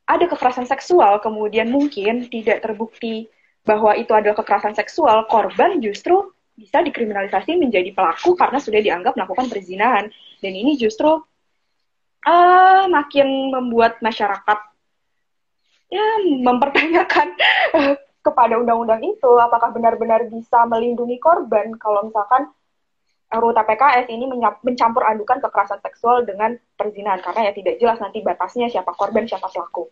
[0.07, 3.27] ada kekerasan seksual kemudian mungkin tidak terbukti
[3.67, 9.47] bahwa itu adalah kekerasan seksual korban justru bisa dikriminalisasi menjadi pelaku karena sudah dianggap melakukan
[9.47, 10.05] perzinahan
[10.43, 11.09] dan ini justru
[12.27, 14.59] uh, makin membuat masyarakat
[15.91, 16.05] ya
[16.43, 17.27] mempertanyakan
[17.75, 22.53] uh, kepada undang-undang itu apakah benar-benar bisa melindungi korban kalau misalkan
[23.31, 24.27] RUU TPKS ini
[24.59, 29.47] mencampur adukan kekerasan seksual dengan perzinahan karena ya tidak jelas nanti batasnya siapa korban siapa
[29.47, 29.87] pelaku.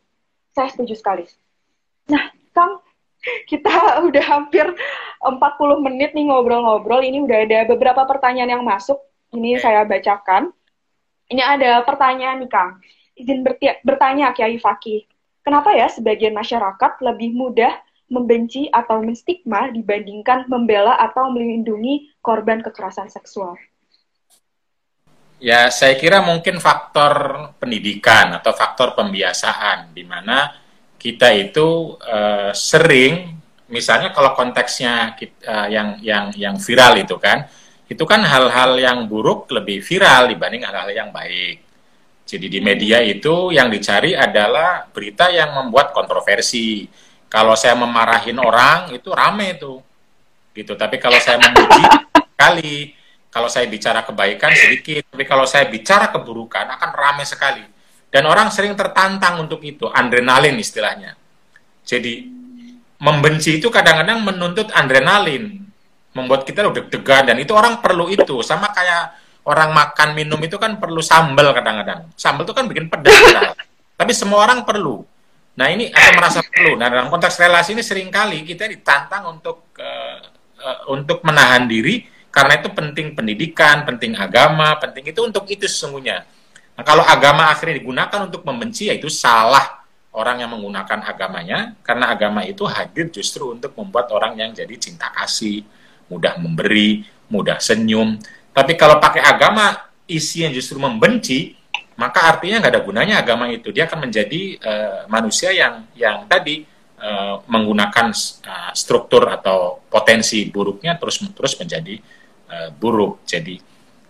[0.51, 1.23] Saya setuju sekali.
[2.11, 2.83] Nah, Kang,
[3.47, 3.71] kita
[4.07, 4.65] udah hampir
[5.21, 7.03] 40 menit nih ngobrol-ngobrol.
[7.03, 8.99] Ini udah ada beberapa pertanyaan yang masuk.
[9.35, 10.49] Ini saya bacakan.
[11.29, 12.81] Ini ada pertanyaan nih, Kang.
[13.13, 13.45] Izin
[13.85, 15.05] bertanya, Kiai Fakih.
[15.45, 17.73] Kenapa ya sebagian masyarakat lebih mudah
[18.09, 23.53] membenci atau menstigma dibandingkan membela atau melindungi korban kekerasan seksual?
[25.39, 27.13] Ya, saya kira mungkin faktor
[27.61, 30.51] pendidikan atau faktor pembiasaan, di mana
[30.99, 33.39] kita itu uh, sering,
[33.71, 37.47] misalnya kalau konteksnya kita, uh, yang yang yang viral itu kan,
[37.87, 41.63] itu kan hal-hal yang buruk lebih viral dibanding hal-hal yang baik.
[42.29, 46.85] Jadi di media itu yang dicari adalah berita yang membuat kontroversi.
[47.25, 49.81] Kalau saya memarahin orang itu rame itu.
[50.53, 50.77] Gitu.
[50.77, 51.83] Tapi kalau saya memuji
[52.37, 52.93] kali,
[53.33, 57.65] kalau saya bicara kebaikan sedikit, tapi kalau saya bicara keburukan akan rame sekali.
[58.09, 61.13] Dan orang sering tertantang untuk itu, adrenalin istilahnya.
[61.85, 62.25] Jadi
[62.99, 65.61] membenci itu kadang-kadang menuntut adrenalin,
[66.13, 68.41] membuat kita deg-degan dan itu orang perlu itu.
[68.41, 69.13] Sama kayak
[69.45, 72.09] orang makan minum itu kan perlu sambal kadang-kadang.
[72.17, 73.13] Sambal itu kan bikin pedas.
[73.93, 75.05] Tapi semua orang perlu.
[75.59, 76.79] Nah ini atau merasa perlu.
[76.79, 80.17] Nah dalam konteks relasi ini sering kali kita ditantang untuk uh,
[80.59, 86.23] uh, untuk menahan diri karena itu penting pendidikan, penting agama, penting itu untuk itu sesungguhnya.
[86.79, 89.83] Nah kalau agama akhirnya digunakan untuk membenci ya itu salah
[90.15, 95.11] orang yang menggunakan agamanya karena agama itu hadir justru untuk membuat orang yang jadi cinta
[95.11, 95.67] kasih,
[96.07, 98.15] mudah memberi, mudah senyum,
[98.55, 101.55] tapi kalau pakai agama isi yang justru membenci,
[101.95, 103.69] maka artinya nggak ada gunanya agama itu.
[103.69, 106.65] Dia akan menjadi uh, manusia yang yang tadi
[106.99, 108.11] uh, menggunakan
[108.43, 111.99] uh, struktur atau potensi buruknya terus terus menjadi
[112.49, 113.23] uh, buruk.
[113.23, 113.61] Jadi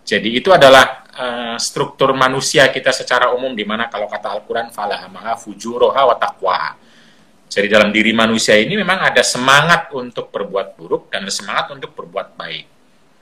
[0.10, 5.38] jadi itu adalah uh, struktur manusia kita secara umum di mana kalau kata Al-Qur'an falahamaha
[5.38, 6.74] fujuroha wa taqwa.
[7.46, 11.94] Jadi dalam diri manusia ini memang ada semangat untuk berbuat buruk dan ada semangat untuk
[11.94, 12.66] berbuat baik.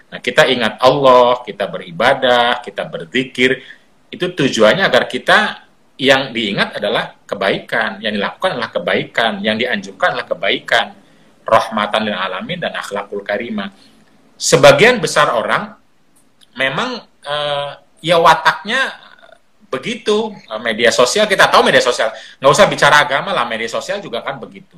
[0.08, 3.60] Nah, kita ingat Allah, kita beribadah, kita berzikir,
[4.08, 5.68] itu tujuannya agar kita
[6.00, 10.86] yang diingat adalah kebaikan, yang dilakukan adalah kebaikan, yang dianjurkan adalah kebaikan,
[11.44, 13.72] rahmatan lil alamin dan akhlakul karimah.
[14.40, 15.76] Sebagian besar orang
[16.58, 17.70] memang uh,
[18.01, 18.97] ya wataknya
[19.70, 20.34] begitu.
[20.60, 22.12] Media sosial kita tahu media sosial.
[22.41, 24.76] Nggak usah bicara agama lah media sosial juga kan begitu.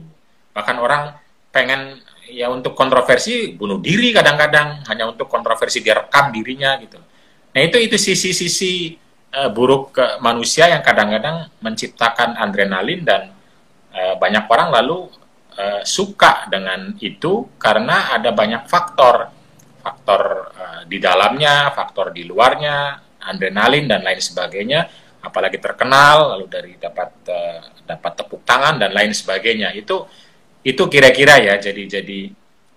[0.52, 1.16] Bahkan orang
[1.50, 4.84] pengen ya untuk kontroversi bunuh diri kadang-kadang.
[4.92, 7.00] Hanya untuk kontroversi dia rekam dirinya gitu.
[7.56, 9.00] Nah itu itu sisi-sisi
[9.34, 13.34] uh, buruk ke manusia yang kadang-kadang menciptakan adrenalin dan
[13.96, 15.10] uh, banyak orang lalu
[15.58, 19.34] uh, suka dengan itu karena ada banyak faktor.
[19.80, 20.52] Faktor
[20.90, 24.90] di dalamnya, faktor di luarnya, adrenalin dan lain sebagainya.
[25.22, 30.06] Apalagi terkenal lalu dari dapat uh, dapat tepuk tangan dan lain sebagainya itu
[30.62, 32.20] itu kira-kira ya jadi jadi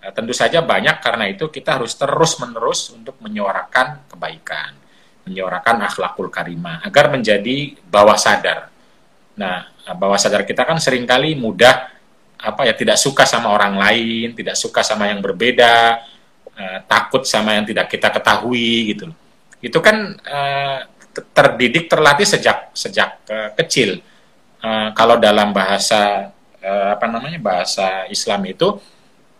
[0.01, 4.73] eh, tentu saja banyak karena itu kita harus terus menerus untuk menyuarakan kebaikan
[5.29, 8.73] menyuarakan akhlakul karimah agar menjadi bawah sadar
[9.37, 11.93] nah bawah sadar kita kan sering kali mudah
[12.43, 16.01] apa ya tidak suka sama orang lain tidak suka sama yang berbeda
[16.57, 19.07] eh, takut sama yang tidak kita ketahui gitu
[19.63, 20.79] itu kan eh,
[21.13, 24.01] terdidik terlatih sejak sejak eh, kecil
[24.61, 26.33] eh, kalau dalam bahasa
[26.63, 28.79] uh, apa namanya bahasa Islam itu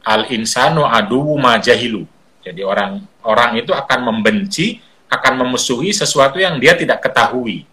[0.03, 2.03] al insanu adu majahilu.
[2.43, 7.63] Jadi orang orang itu akan membenci, akan memusuhi sesuatu yang dia tidak ketahui.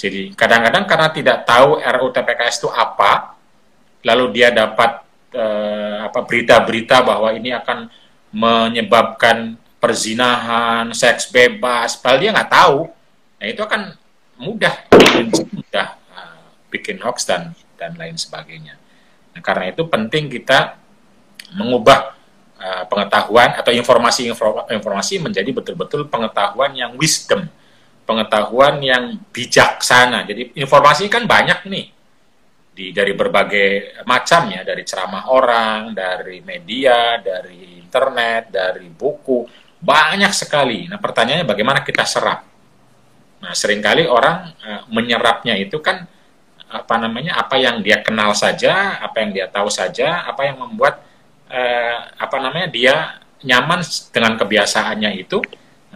[0.00, 3.36] Jadi kadang-kadang karena tidak tahu RUU TPKS itu apa,
[4.00, 5.04] lalu dia dapat
[5.36, 7.92] uh, apa berita-berita bahwa ini akan
[8.30, 12.78] menyebabkan perzinahan, seks bebas, padahal dia nggak tahu.
[13.40, 13.82] Nah itu akan
[14.36, 14.74] mudah,
[15.56, 18.76] mudah uh, bikin hoax dan dan lain sebagainya.
[19.32, 20.76] Nah, karena itu penting kita
[21.56, 22.12] mengubah
[22.60, 27.48] uh, pengetahuan atau informasi-informasi menjadi betul-betul pengetahuan yang wisdom,
[28.04, 30.28] pengetahuan yang bijaksana.
[30.28, 31.88] Jadi informasi kan banyak nih.
[32.70, 39.50] di dari berbagai macam ya, dari ceramah orang, dari media, dari internet, dari buku,
[39.82, 40.86] banyak sekali.
[40.86, 42.46] Nah, pertanyaannya bagaimana kita serap?
[43.42, 46.06] Nah, sering kali orang uh, menyerapnya itu kan
[46.70, 47.34] apa namanya?
[47.34, 51.02] apa yang dia kenal saja, apa yang dia tahu saja, apa yang membuat
[51.50, 52.70] uh, apa namanya?
[52.70, 52.94] dia
[53.42, 53.82] nyaman
[54.12, 55.40] dengan kebiasaannya itu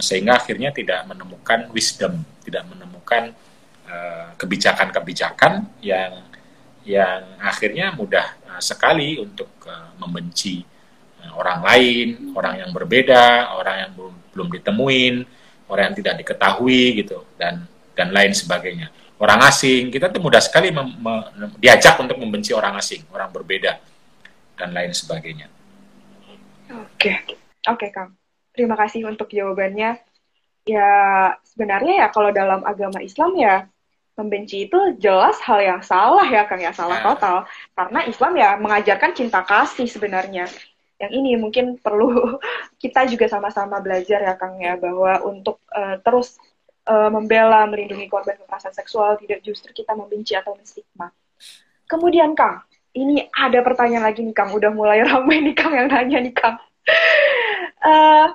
[0.01, 3.30] sehingga akhirnya tidak menemukan wisdom, tidak menemukan
[3.86, 6.24] eh, kebijakan-kebijakan yang
[6.82, 9.55] yang akhirnya mudah sekali untuk
[10.01, 10.66] membenci
[11.33, 15.14] orang lain, orang yang berbeda, orang yang belum belum ditemuin,
[15.70, 17.64] orang yang tidak diketahui gitu dan
[17.97, 18.91] dan lain sebagainya.
[19.16, 21.14] Orang asing kita tuh mudah sekali mem, me,
[21.62, 23.79] diajak untuk membenci orang asing, orang berbeda
[24.59, 25.47] dan lain sebagainya.
[26.75, 28.18] Oke, oke Kang.
[28.55, 30.03] Terima kasih untuk jawabannya.
[30.64, 30.91] Ya
[31.45, 33.68] sebenarnya ya kalau dalam agama Islam ya
[34.14, 37.05] membenci itu jelas hal yang salah ya Kang ya salah ya.
[37.14, 37.37] total.
[37.75, 40.51] Karena Islam ya mengajarkan cinta kasih sebenarnya.
[41.01, 42.38] Yang ini mungkin perlu
[42.82, 46.38] kita juga sama-sama belajar ya Kang ya bahwa untuk uh, terus
[46.86, 51.11] uh, membela melindungi korban kekerasan seksual tidak justru kita membenci atau menstigma.
[51.84, 52.64] Kemudian Kang,
[52.97, 56.57] ini ada pertanyaan lagi nih Kang, udah mulai ramai nih Kang yang nanya nih Kang
[57.84, 58.28] uh,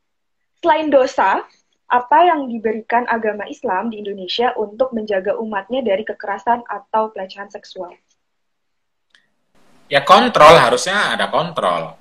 [0.60, 1.44] selain dosa,
[1.86, 7.94] apa yang diberikan agama Islam di Indonesia untuk menjaga umatnya dari kekerasan atau pelecehan seksual?
[9.86, 11.94] Ya kontrol, harusnya ada kontrol.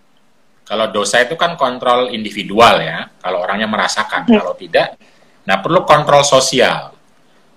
[0.66, 4.26] Kalau dosa itu kan kontrol individual ya, kalau orangnya merasakan.
[4.26, 4.42] Hmm.
[4.42, 4.98] Kalau tidak,
[5.46, 6.94] nah perlu kontrol sosial.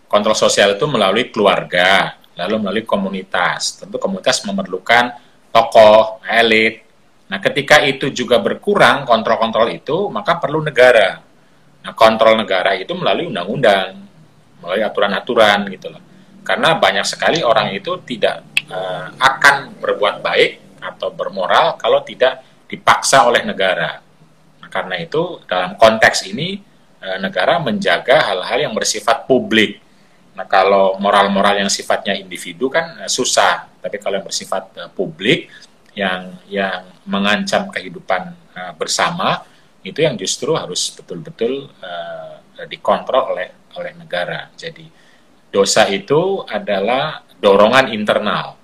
[0.09, 3.81] Kontrol sosial itu melalui keluarga, lalu melalui komunitas.
[3.81, 5.17] Tentu komunitas memerlukan
[5.49, 6.89] tokoh, elit,
[7.29, 11.21] Nah, ketika itu juga berkurang kontrol-kontrol itu, maka perlu negara.
[11.85, 14.01] Nah, kontrol negara itu melalui undang-undang,
[14.65, 16.03] melalui aturan-aturan gitu loh.
[16.41, 23.27] Karena banyak sekali orang itu tidak uh, akan berbuat baik atau bermoral kalau tidak dipaksa
[23.27, 23.99] oleh negara.
[24.63, 26.61] Nah, karena itu dalam konteks ini
[27.03, 29.81] uh, negara menjaga hal-hal yang bersifat publik.
[30.37, 35.51] Nah, kalau moral-moral yang sifatnya individu kan uh, susah, tapi kalau yang bersifat uh, publik
[35.97, 39.43] yang yang mengancam kehidupan uh, bersama
[39.83, 42.39] itu yang justru harus betul-betul uh,
[42.69, 43.49] dikontrol oleh
[43.79, 44.51] oleh negara.
[44.55, 44.87] Jadi
[45.49, 48.58] dosa itu adalah dorongan internal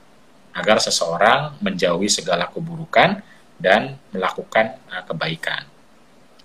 [0.55, 3.21] agar seseorang menjauhi segala keburukan
[3.59, 5.67] dan melakukan uh, kebaikan.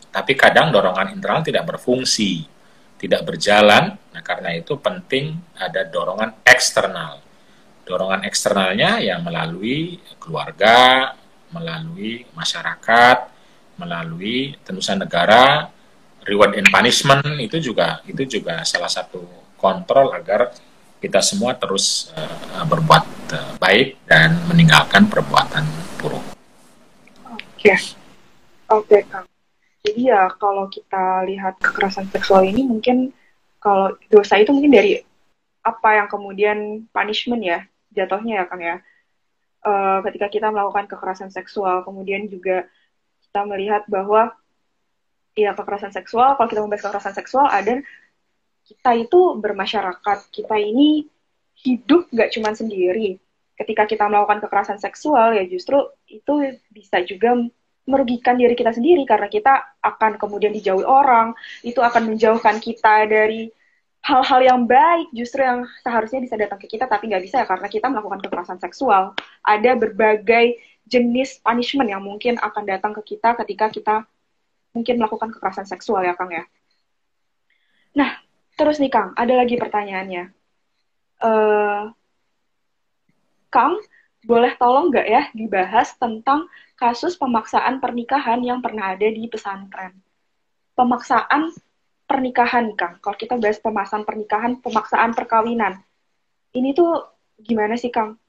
[0.09, 2.49] Tapi kadang dorongan internal tidak berfungsi,
[2.97, 3.93] tidak berjalan.
[3.95, 7.29] Nah, karena itu penting ada dorongan eksternal
[7.89, 11.09] dorongan eksternalnya ya melalui keluarga,
[11.49, 13.17] melalui masyarakat,
[13.81, 15.73] melalui tenusan negara,
[16.21, 19.25] reward and punishment itu juga itu juga salah satu
[19.57, 20.53] kontrol agar
[20.99, 25.63] kita semua terus uh, berbuat uh, baik dan meninggalkan perbuatan
[25.99, 26.23] buruk.
[27.31, 27.77] Oke, okay.
[28.71, 29.27] oke okay, kang.
[29.79, 33.15] Jadi ya kalau kita lihat kekerasan seksual ini mungkin
[33.63, 34.99] kalau dosa itu mungkin dari
[35.63, 37.59] apa yang kemudian punishment ya
[37.93, 38.77] jatuhnya ya Kang ya.
[39.59, 42.63] Uh, ketika kita melakukan kekerasan seksual, kemudian juga
[43.27, 44.31] kita melihat bahwa
[45.35, 47.83] ya kekerasan seksual, kalau kita membahas kekerasan seksual ada
[48.69, 51.09] kita itu bermasyarakat, kita ini
[51.65, 53.17] hidup gak cuma sendiri.
[53.57, 55.75] Ketika kita melakukan kekerasan seksual ya justru
[56.07, 57.35] itu bisa juga
[57.89, 61.33] merugikan diri kita sendiri karena kita akan kemudian dijauhi orang,
[61.65, 63.49] itu akan menjauhkan kita dari
[63.99, 67.67] hal-hal yang baik justru yang seharusnya bisa datang ke kita tapi nggak bisa ya karena
[67.67, 69.17] kita melakukan kekerasan seksual.
[69.43, 73.95] Ada berbagai jenis punishment yang mungkin akan datang ke kita ketika kita
[74.71, 76.45] mungkin melakukan kekerasan seksual ya Kang ya.
[77.97, 78.28] Nah,
[78.59, 80.35] terus nih Kang, ada lagi pertanyaannya.
[81.23, 81.95] Uh,
[83.47, 83.79] Kang,
[84.27, 89.95] boleh tolong nggak ya dibahas tentang kasus pemaksaan pernikahan yang pernah ada di pesantren?
[90.75, 91.55] Pemaksaan
[92.03, 92.99] pernikahan Kang.
[92.99, 95.79] Kalau kita bahas pemaksaan pernikahan, pemaksaan perkawinan.
[96.51, 96.99] Ini tuh
[97.39, 98.19] gimana sih Kang?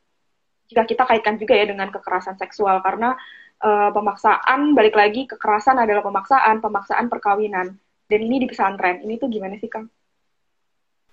[0.71, 3.19] Jika kita kaitkan juga ya dengan kekerasan seksual karena
[3.67, 7.75] uh, pemaksaan balik lagi kekerasan adalah pemaksaan, pemaksaan perkawinan.
[8.07, 9.03] Dan ini di pesantren.
[9.03, 9.91] Ini tuh gimana sih Kang?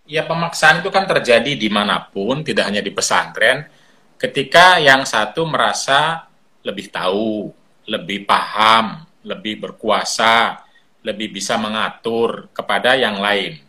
[0.07, 3.67] Ya pemaksaan itu kan terjadi di mana pun, tidak hanya di pesantren.
[4.15, 6.25] Ketika yang satu merasa
[6.63, 7.51] lebih tahu,
[7.85, 10.63] lebih paham, lebih berkuasa,
[11.03, 13.59] lebih bisa mengatur kepada yang lain.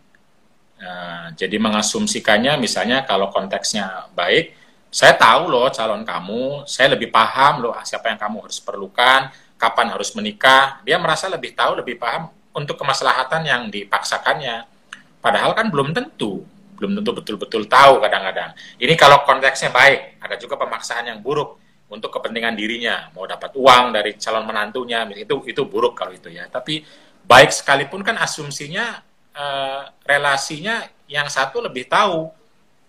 [0.79, 4.55] Nah, jadi mengasumsikannya misalnya kalau konteksnya baik,
[4.95, 9.29] saya tahu loh calon kamu, saya lebih paham loh siapa yang kamu harus perlukan,
[9.59, 10.79] kapan harus menikah.
[10.87, 14.78] Dia merasa lebih tahu, lebih paham untuk kemaslahatan yang dipaksakannya.
[15.19, 16.45] Padahal kan belum tentu.
[16.79, 18.55] belum tentu betul-betul tahu kadang-kadang.
[18.79, 21.59] Ini kalau konteksnya baik, ada juga pemaksaan yang buruk
[21.91, 26.47] untuk kepentingan dirinya, mau dapat uang dari calon menantunya, itu itu buruk kalau itu ya.
[26.47, 26.87] Tapi
[27.27, 29.03] baik sekalipun kan asumsinya
[29.35, 32.31] uh, relasinya yang satu lebih tahu,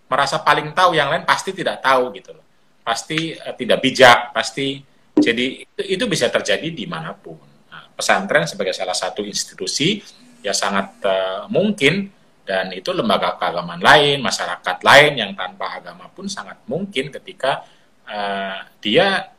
[0.06, 2.46] merasa paling tahu, yang lain pasti tidak tahu gitu loh.
[2.86, 4.86] Pasti uh, tidak bijak, pasti
[5.18, 7.42] jadi itu, itu bisa terjadi di mana pun.
[7.74, 10.04] Nah, pesantren sebagai salah satu institusi
[10.46, 12.19] ya sangat uh, mungkin
[12.50, 17.62] dan itu lembaga keagamaan lain, masyarakat lain yang tanpa agama pun sangat mungkin ketika
[18.10, 19.30] uh, dia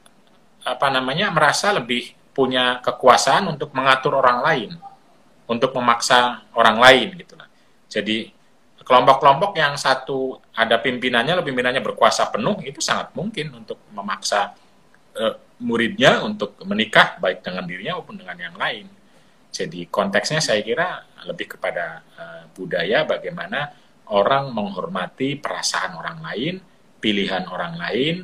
[0.63, 4.71] apa namanya merasa lebih punya kekuasaan untuk mengatur orang lain,
[5.51, 7.35] untuk memaksa orang lain gitu.
[7.91, 8.31] Jadi
[8.87, 14.55] kelompok-kelompok yang satu ada pimpinannya, lebih pimpinannya berkuasa penuh itu sangat mungkin untuk memaksa
[15.19, 18.87] uh, muridnya untuk menikah baik dengan dirinya maupun dengan yang lain.
[19.51, 23.73] Jadi konteksnya saya kira lebih kepada uh, budaya bagaimana
[24.11, 26.55] orang menghormati perasaan orang lain,
[26.99, 28.17] pilihan orang lain,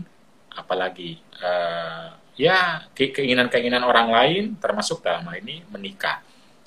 [0.52, 6.20] apalagi uh, ya keinginan-keinginan orang lain termasuk dalam hal ini menikah.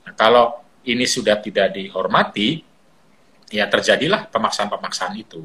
[0.08, 2.64] Nah, kalau ini sudah tidak dihormati,
[3.52, 5.44] ya terjadilah pemaksaan-pemaksaan itu.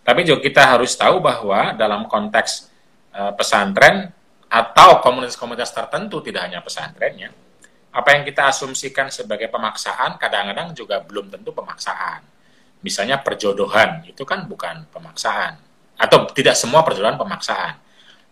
[0.00, 2.72] Tapi juga kita harus tahu bahwa dalam konteks
[3.12, 4.10] uh, pesantren
[4.50, 7.30] atau komunitas-komunitas tertentu tidak hanya pesantrennya,
[7.90, 12.22] apa yang kita asumsikan sebagai pemaksaan kadang-kadang juga belum tentu pemaksaan.
[12.80, 15.58] Misalnya perjodohan itu kan bukan pemaksaan
[16.00, 17.76] atau tidak semua perjodohan pemaksaan.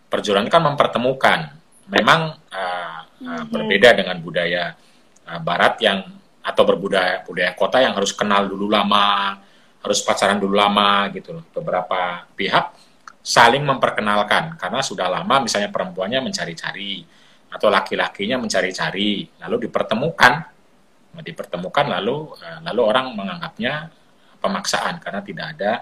[0.08, 1.52] Perjodohan kan mempertemukan.
[1.88, 4.72] Memang uh, uh, berbeda dengan budaya
[5.28, 6.00] uh, barat yang
[6.40, 9.36] atau berbudaya budaya kota yang harus kenal dulu lama,
[9.84, 11.44] harus pacaran dulu lama gitu loh.
[11.52, 12.72] Beberapa pihak
[13.20, 17.04] saling memperkenalkan karena sudah lama misalnya perempuannya mencari-cari
[17.48, 20.56] atau laki-lakinya mencari-cari lalu dipertemukan.
[21.18, 23.90] Dipertemukan lalu eh, lalu orang menganggapnya
[24.38, 25.72] pemaksaan karena tidak ada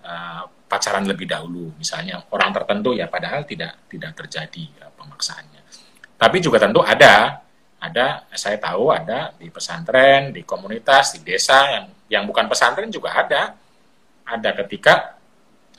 [0.00, 1.76] uh, pacaran lebih dahulu.
[1.76, 5.60] Misalnya orang tertentu ya padahal tidak tidak terjadi uh, pemaksaannya.
[6.16, 7.44] Tapi juga tentu ada
[7.78, 13.12] ada saya tahu ada di pesantren di komunitas di desa yang yang bukan pesantren juga
[13.12, 13.42] ada.
[14.24, 15.20] Ada ketika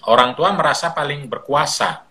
[0.06, 2.09] orang tua merasa paling berkuasa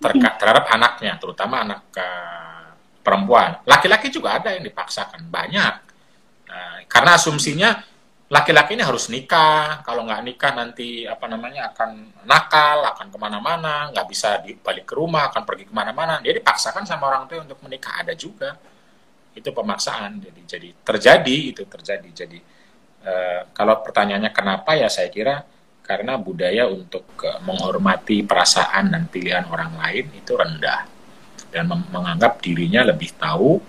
[0.00, 2.72] terka- terhadap anaknya, terutama anak uh,
[3.04, 3.60] perempuan.
[3.68, 5.74] Laki-laki juga ada yang dipaksakan, banyak.
[6.48, 7.70] Uh, karena asumsinya
[8.24, 13.92] laki-laki ini harus nikah, kalau nggak nikah nanti apa namanya akan nakal, akan ke mana-mana,
[13.94, 16.18] nggak bisa balik ke rumah, akan pergi ke mana-mana.
[16.18, 18.56] Dia dipaksakan sama orang tua untuk menikah ada juga.
[19.34, 20.22] Itu pemaksaan.
[20.22, 22.08] Jadi jadi terjadi itu terjadi.
[22.24, 22.38] Jadi
[23.06, 25.53] uh, kalau pertanyaannya kenapa ya saya kira
[25.84, 27.12] karena budaya untuk
[27.44, 30.88] menghormati perasaan dan pilihan orang lain itu rendah
[31.54, 33.60] dan menganggap dirinya lebih tahu,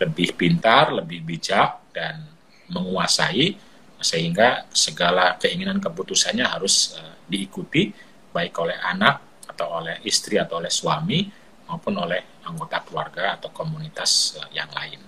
[0.00, 2.24] lebih pintar, lebih bijak dan
[2.72, 3.52] menguasai
[4.00, 7.88] sehingga segala keinginan keputusannya harus uh, diikuti
[8.32, 11.24] baik oleh anak atau oleh istri atau oleh suami
[11.64, 15.00] maupun oleh anggota keluarga atau komunitas uh, yang lain.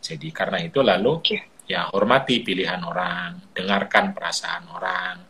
[0.00, 5.25] Jadi karena itu lalu ya hormati pilihan orang, dengarkan perasaan orang,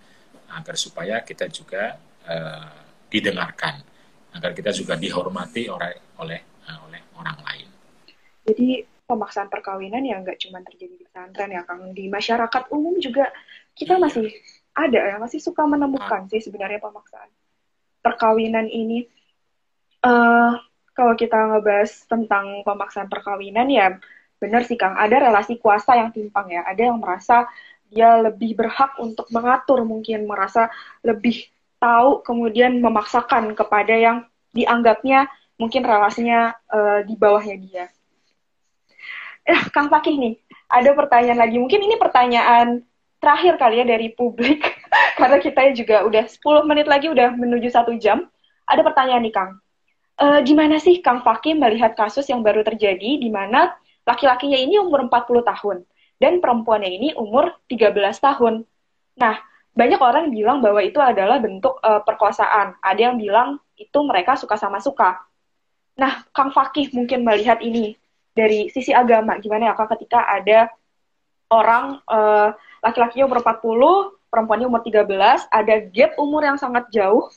[0.57, 2.81] agar supaya kita juga uh,
[3.13, 3.85] didengarkan,
[4.33, 7.69] agar kita juga dihormati oleh oleh uh, oleh orang lain.
[8.47, 8.69] Jadi
[9.07, 13.31] pemaksaan perkawinan yang nggak cuma terjadi di pesantren ya Kang, di masyarakat umum juga
[13.77, 14.03] kita iya.
[14.03, 14.27] masih
[14.77, 16.29] ada ya, masih suka menemukan ah.
[16.29, 17.31] sih sebenarnya pemaksaan
[18.03, 19.07] perkawinan ini.
[20.05, 20.55] Uh,
[20.97, 24.01] kalau kita ngebahas tentang pemaksaan perkawinan ya
[24.37, 27.49] benar sih Kang, ada relasi kuasa yang timpang ya, ada yang merasa
[27.91, 30.71] dia lebih berhak untuk mengatur mungkin merasa
[31.07, 31.47] lebih
[31.79, 35.29] tahu kemudian memaksakan kepada yang dianggapnya
[35.61, 37.85] mungkin relasinya uh, di bawahnya dia.
[39.47, 40.35] Eh, Kang Fakih nih,
[40.67, 41.57] ada pertanyaan lagi.
[41.63, 42.83] Mungkin ini pertanyaan
[43.23, 44.61] terakhir kali ya dari publik,
[45.21, 48.27] karena kita juga udah 10 menit lagi udah menuju satu jam.
[48.67, 49.53] Ada pertanyaan nih Kang.
[50.17, 53.77] Uh, gimana sih Kang Fakih melihat kasus yang baru terjadi di mana
[54.09, 55.77] laki-lakinya ini umur 40 tahun
[56.17, 58.65] dan perempuannya ini umur 13 tahun.
[59.21, 59.37] Nah,
[59.77, 62.81] banyak orang bilang bahwa itu adalah bentuk uh, perkosaan.
[62.81, 65.21] Ada yang bilang itu mereka suka sama suka.
[66.01, 67.97] Nah, Kang Fakih mungkin melihat ini
[68.33, 69.37] dari sisi agama.
[69.37, 70.73] Gimana ya Kak ketika ada
[71.53, 77.29] orang uh, laki-lakinya umur 40, perempuannya umur 13, ada gap umur yang sangat jauh.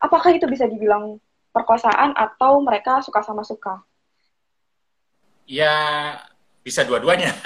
[0.00, 1.16] Apakah itu bisa dibilang
[1.56, 3.80] perkosaan atau mereka suka sama suka?
[5.44, 6.16] Ya,
[6.64, 7.36] bisa dua-duanya.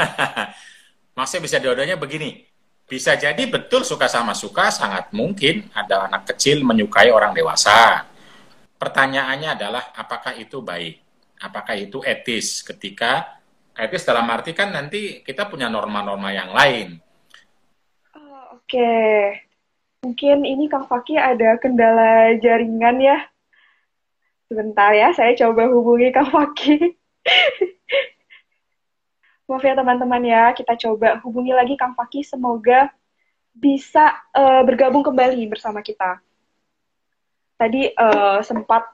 [1.19, 2.47] Maksudnya bisa dua-duanya begini.
[2.89, 8.07] Bisa jadi betul suka sama suka, sangat mungkin ada anak kecil menyukai orang dewasa.
[8.79, 11.03] Pertanyaannya adalah apakah itu baik?
[11.43, 13.39] Apakah itu etis ketika
[13.79, 16.99] etis dalam arti kan nanti kita punya norma-norma yang lain.
[18.17, 18.91] Oh, Oke,
[20.03, 23.19] mungkin ini Kang Faki ada kendala jaringan ya.
[24.49, 26.97] Sebentar ya, saya coba hubungi Kang Faki.
[29.49, 32.21] Maaf ya teman-teman ya, kita coba hubungi lagi Kang Faki.
[32.21, 32.93] Semoga
[33.57, 36.21] bisa uh, bergabung kembali bersama kita.
[37.57, 38.85] Tadi uh, sempat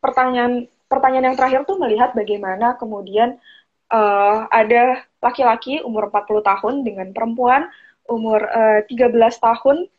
[0.00, 3.36] pertanyaan pertanyaan yang terakhir tuh melihat bagaimana kemudian
[3.92, 7.68] uh, ada laki-laki umur 40 tahun dengan perempuan
[8.08, 9.92] umur uh, 13 tahun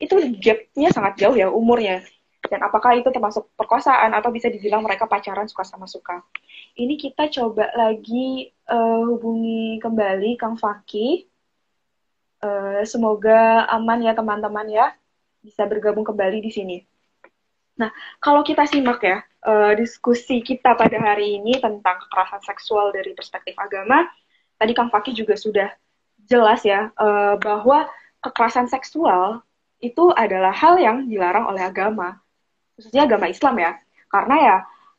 [0.00, 2.00] itu gapnya sangat jauh ya umurnya
[2.48, 6.24] dan apakah itu termasuk perkosaan atau bisa dibilang mereka pacaran suka sama suka
[6.76, 11.26] ini kita coba lagi uh, hubungi kembali Kang Faki
[12.44, 14.86] uh, semoga aman ya teman-teman ya.
[15.40, 16.76] Bisa bergabung kembali di sini.
[17.80, 17.88] Nah
[18.20, 23.56] kalau kita simak ya uh, diskusi kita pada hari ini tentang kekerasan seksual dari perspektif
[23.56, 24.04] agama
[24.60, 25.72] tadi Kang Faki juga sudah
[26.28, 27.88] jelas ya uh, bahwa
[28.20, 29.40] kekerasan seksual
[29.80, 32.20] itu adalah hal yang dilarang oleh agama,
[32.76, 33.72] khususnya agama Islam ya.
[34.12, 34.56] Karena ya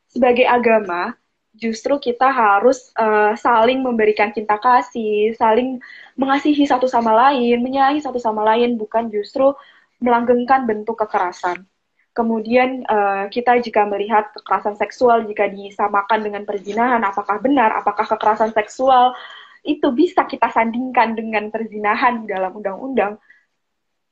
[0.09, 1.13] sebagai agama
[1.51, 5.83] justru kita harus uh, saling memberikan cinta kasih, saling
[6.15, 9.51] mengasihi satu sama lain, menyayangi satu sama lain, bukan justru
[9.99, 11.67] melanggengkan bentuk kekerasan.
[12.11, 17.71] Kemudian uh, kita jika melihat kekerasan seksual jika disamakan dengan perzinahan, apakah benar?
[17.79, 19.15] Apakah kekerasan seksual
[19.61, 23.21] itu bisa kita sandingkan dengan perzinahan dalam undang-undang.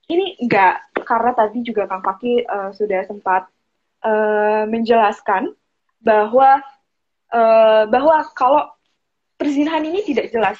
[0.09, 3.45] Ini enggak, karena tadi juga Kang Faki uh, sudah sempat
[4.05, 5.53] uh, menjelaskan
[6.01, 6.61] bahwa
[7.33, 8.69] uh, bahwa kalau
[9.39, 10.59] perzinahan ini tidak jelas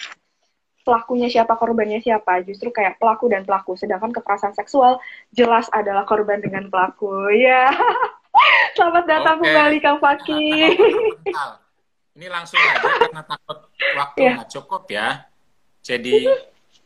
[0.90, 3.78] pelakunya siapa, korbannya siapa, justru kayak pelaku dan pelaku.
[3.78, 4.98] Sedangkan kekerasan seksual
[5.30, 7.30] jelas adalah korban dengan pelaku.
[7.38, 7.70] Ya,
[8.76, 9.46] selamat datang okay.
[9.54, 10.46] kembali Kang Faki.
[12.18, 13.60] Ini langsung aja karena takut
[13.96, 14.34] waktu yeah.
[14.42, 15.08] nggak cukup ya.
[15.80, 16.28] Jadi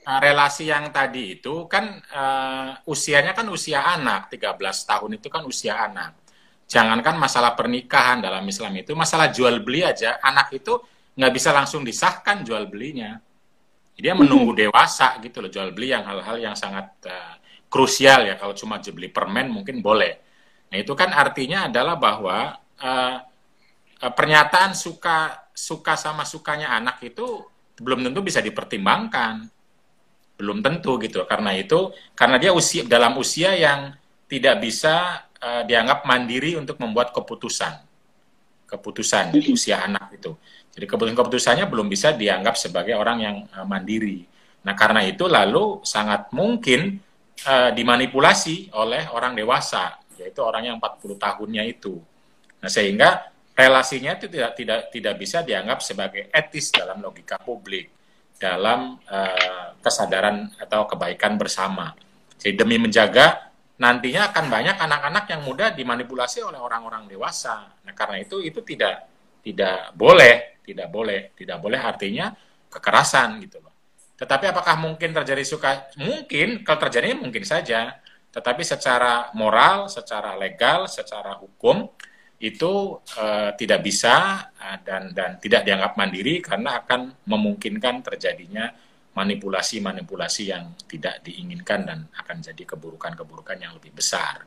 [0.05, 5.41] uh, relasi yang tadi itu kan uh, usianya kan usia anak, 13 tahun itu kan
[5.47, 6.22] usia anak.
[6.67, 10.79] Jangankan masalah pernikahan dalam Islam itu, masalah jual beli aja, anak itu
[11.13, 13.19] nggak bisa langsung disahkan jual belinya.
[13.93, 17.37] Dia menunggu dewasa gitu loh jual beli yang hal-hal yang sangat uh,
[17.69, 18.41] krusial ya.
[18.41, 20.17] Kalau cuma beli permen mungkin boleh.
[20.73, 23.17] Nah itu kan artinya adalah bahwa uh,
[24.01, 27.45] pernyataan suka suka sama sukanya anak itu
[27.77, 29.47] belum tentu bisa dipertimbangkan
[30.33, 33.93] belum tentu gitu karena itu karena dia usia dalam usia yang
[34.25, 37.83] tidak bisa uh, dianggap mandiri untuk membuat keputusan.
[38.63, 40.31] Keputusan di usia anak itu.
[40.73, 44.23] Jadi keputusan keputusannya belum bisa dianggap sebagai orang yang uh, mandiri.
[44.63, 46.97] Nah karena itu lalu sangat mungkin
[47.45, 51.99] uh, dimanipulasi oleh orang dewasa yaitu orang yang 40 tahunnya itu.
[52.63, 57.91] Nah sehingga relasinya itu tidak tidak tidak bisa dianggap sebagai etis dalam logika publik
[58.41, 61.93] dalam uh, kesadaran atau kebaikan bersama.
[62.35, 63.52] Jadi demi menjaga
[63.83, 67.67] nantinya akan banyak anak-anak yang mudah dimanipulasi oleh orang-orang dewasa.
[67.83, 69.11] Nah, karena itu itu tidak
[69.43, 72.31] tidak boleh, tidak boleh, tidak boleh artinya
[72.71, 73.75] kekerasan gitu loh.
[74.15, 75.91] Tetapi apakah mungkin terjadi suka?
[75.99, 77.99] Mungkin, kalau terjadi mungkin saja.
[78.31, 81.91] Tetapi secara moral, secara legal, secara hukum,
[82.39, 88.67] itu uh, tidak bisa uh, dan dan tidak dianggap mandiri karena akan memungkinkan terjadinya
[89.13, 94.45] manipulasi-manipulasi yang tidak diinginkan dan akan jadi keburukan-keburukan yang lebih besar.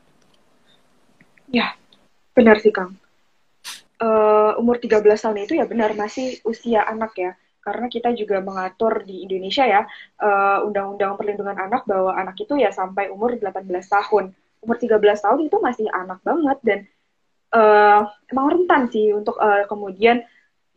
[1.47, 1.75] Ya,
[2.35, 2.99] benar sih Kang.
[3.97, 7.31] Uh, umur 13 tahun itu ya benar masih usia anak ya.
[7.63, 9.83] Karena kita juga mengatur di Indonesia ya
[10.63, 14.31] undang-undang uh, perlindungan anak bahwa anak itu ya sampai umur 18 tahun.
[14.63, 16.79] Umur 13 tahun itu masih anak banget dan
[17.51, 20.23] uh, emang rentan sih untuk uh, kemudian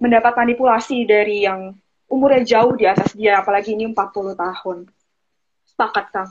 [0.01, 1.74] mendapat manipulasi dari yang
[2.11, 4.78] umurnya jauh di atas dia, apalagi ini 40 tahun.
[5.70, 6.30] Sepakat, Kang.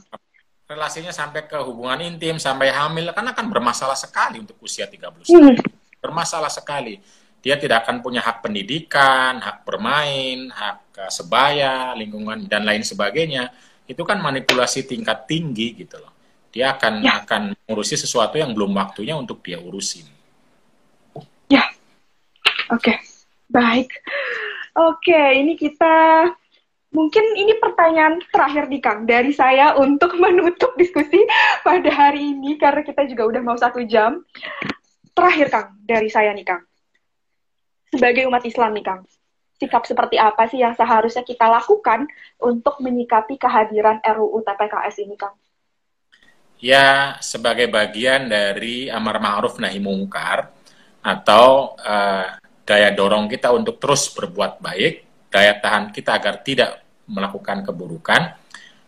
[0.70, 5.56] Relasinya sampai ke hubungan intim, sampai hamil, kan akan bermasalah sekali untuk usia 30 tahun.
[5.56, 5.58] Hmm.
[5.98, 7.02] Bermasalah sekali.
[7.40, 13.50] Dia tidak akan punya hak pendidikan, hak bermain, hak sebaya, lingkungan, dan lain sebagainya.
[13.88, 16.14] Itu kan manipulasi tingkat tinggi gitu loh.
[16.52, 17.24] Dia akan ya.
[17.24, 20.06] akan mengurusi sesuatu yang belum waktunya untuk dia urusin.
[21.50, 21.66] Ya,
[22.70, 22.98] oke, okay.
[23.50, 23.90] baik.
[24.80, 26.24] Oke, ini kita
[26.96, 31.20] mungkin ini pertanyaan terakhir nih Kang dari saya untuk menutup diskusi
[31.68, 34.24] pada hari ini karena kita juga udah mau satu jam.
[35.12, 36.64] Terakhir Kang dari saya nih Kang,
[37.92, 39.04] sebagai umat Islam nih Kang,
[39.60, 42.08] sikap seperti apa sih yang seharusnya kita lakukan
[42.40, 45.36] untuk menyikapi kehadiran RUU TPKS ini Kang?
[46.64, 50.52] Ya, sebagai bagian dari amar ma'ruf nahi mungkar,
[51.04, 52.28] atau uh,
[52.70, 58.38] daya dorong kita untuk terus berbuat baik, daya tahan kita agar tidak melakukan keburukan,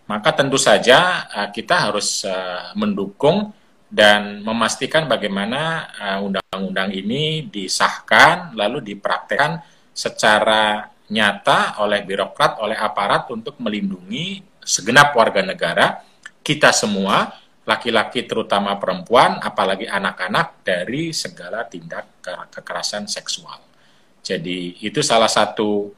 [0.05, 3.49] maka tentu saja uh, kita harus uh, mendukung
[3.91, 5.91] dan memastikan bagaimana
[6.23, 9.59] undang-undang uh, ini disahkan lalu dipraktekkan
[9.91, 15.99] secara nyata oleh birokrat, oleh aparat untuk melindungi segenap warga negara
[16.39, 17.35] kita semua,
[17.67, 23.70] laki-laki terutama perempuan, apalagi anak-anak dari segala tindak kekerasan seksual.
[24.21, 25.89] Jadi itu salah satu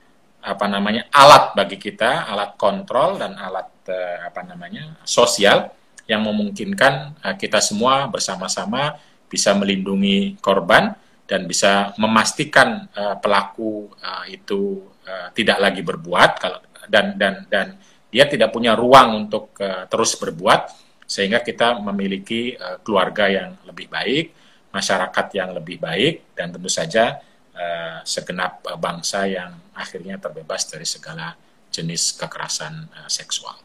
[0.44, 5.72] apa namanya alat bagi kita, alat kontrol dan alat uh, apa namanya sosial
[6.08, 9.00] yang memungkinkan uh, kita semua bersama-sama
[9.32, 10.92] bisa melindungi korban
[11.24, 16.60] dan bisa memastikan uh, pelaku uh, itu uh, tidak lagi berbuat kalau
[16.92, 17.68] dan dan dan
[18.12, 20.70] dia tidak punya ruang untuk uh, terus berbuat
[21.08, 24.26] sehingga kita memiliki uh, keluarga yang lebih baik,
[24.70, 27.18] masyarakat yang lebih baik dan tentu saja
[27.54, 31.34] uh, segenap uh, bangsa yang akhirnya terbebas dari segala
[31.74, 33.58] jenis kekerasan uh, seksual.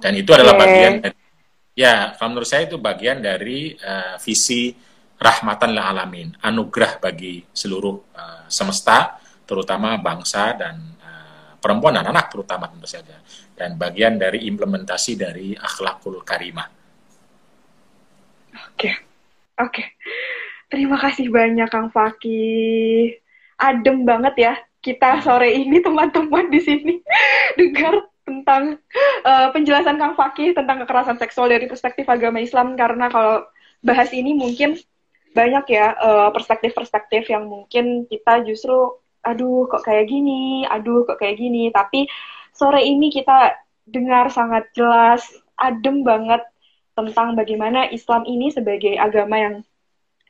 [0.00, 1.18] Dan itu adalah bagian dari,
[1.76, 4.72] ya, kalau menurut saya itu bagian dari uh, visi
[5.20, 12.32] rahmatan lil alamin, anugerah bagi seluruh uh, semesta, terutama bangsa dan uh, perempuan dan anak
[12.32, 13.20] terutama tentu saja,
[13.52, 16.64] dan bagian dari implementasi dari akhlakul karimah.
[18.50, 18.94] Oke, okay.
[19.60, 19.68] oke.
[19.68, 19.86] Okay.
[20.70, 23.10] Terima kasih banyak Kang Faki.
[23.58, 26.94] Adem banget ya kita sore ini teman-teman di sini.
[27.58, 28.78] Dengar tentang
[29.26, 32.78] uh, penjelasan Kang Faki tentang kekerasan seksual dari perspektif agama Islam.
[32.78, 33.50] Karena kalau
[33.82, 34.78] bahas ini mungkin
[35.30, 35.94] banyak ya
[36.34, 42.08] perspektif perspektif-perspektif yang mungkin kita justru aduh kok kayak gini, aduh kok kayak gini, tapi
[42.54, 43.54] sore ini kita
[43.86, 45.22] dengar sangat jelas,
[45.60, 46.40] adem banget
[46.96, 49.54] tentang bagaimana Islam ini sebagai agama yang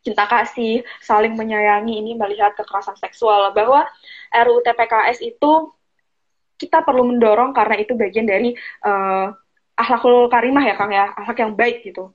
[0.01, 3.85] cinta kasih, saling menyayangi ini melihat kekerasan seksual bahwa
[4.33, 5.73] RUU TPKS itu
[6.61, 8.53] kita perlu mendorong karena itu bagian dari
[8.85, 9.33] uh,
[9.77, 12.13] akhlakul karimah ya Kang ya, akhlak yang baik gitu.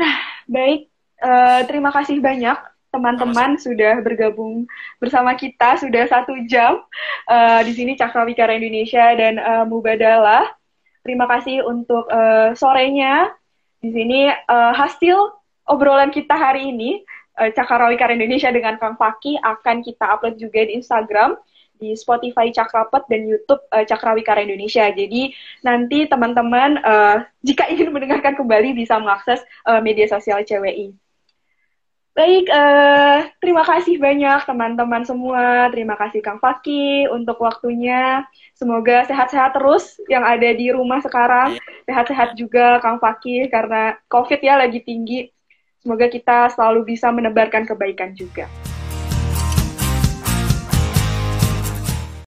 [0.00, 0.16] Nah,
[0.48, 0.88] baik
[1.20, 2.56] uh, terima kasih banyak
[2.94, 4.70] teman-teman sudah bergabung
[5.02, 6.78] bersama kita sudah satu jam
[7.26, 10.46] uh, di sini Cakrawikara Indonesia dan uh, Mubadalah.
[11.04, 13.34] Terima kasih untuk uh, sorenya
[13.82, 17.04] di sini uh, hasil obrolan kita hari ini
[17.40, 21.36] uh, Cakrawikar Indonesia dengan Kang Faki akan kita upload juga di Instagram
[21.74, 24.88] di Spotify Cakrapet dan YouTube uh, Cakrawikara Indonesia.
[24.94, 25.34] Jadi
[25.66, 30.94] nanti teman-teman uh, jika ingin mendengarkan kembali bisa mengakses uh, media sosial CWI.
[32.14, 35.66] Baik, uh, terima kasih banyak teman-teman semua.
[35.74, 38.22] Terima kasih Kang Faki untuk waktunya.
[38.54, 41.58] Semoga sehat-sehat terus yang ada di rumah sekarang.
[41.90, 45.33] Sehat-sehat juga Kang Faki karena COVID ya lagi tinggi.
[45.84, 48.48] Semoga kita selalu bisa menebarkan kebaikan juga.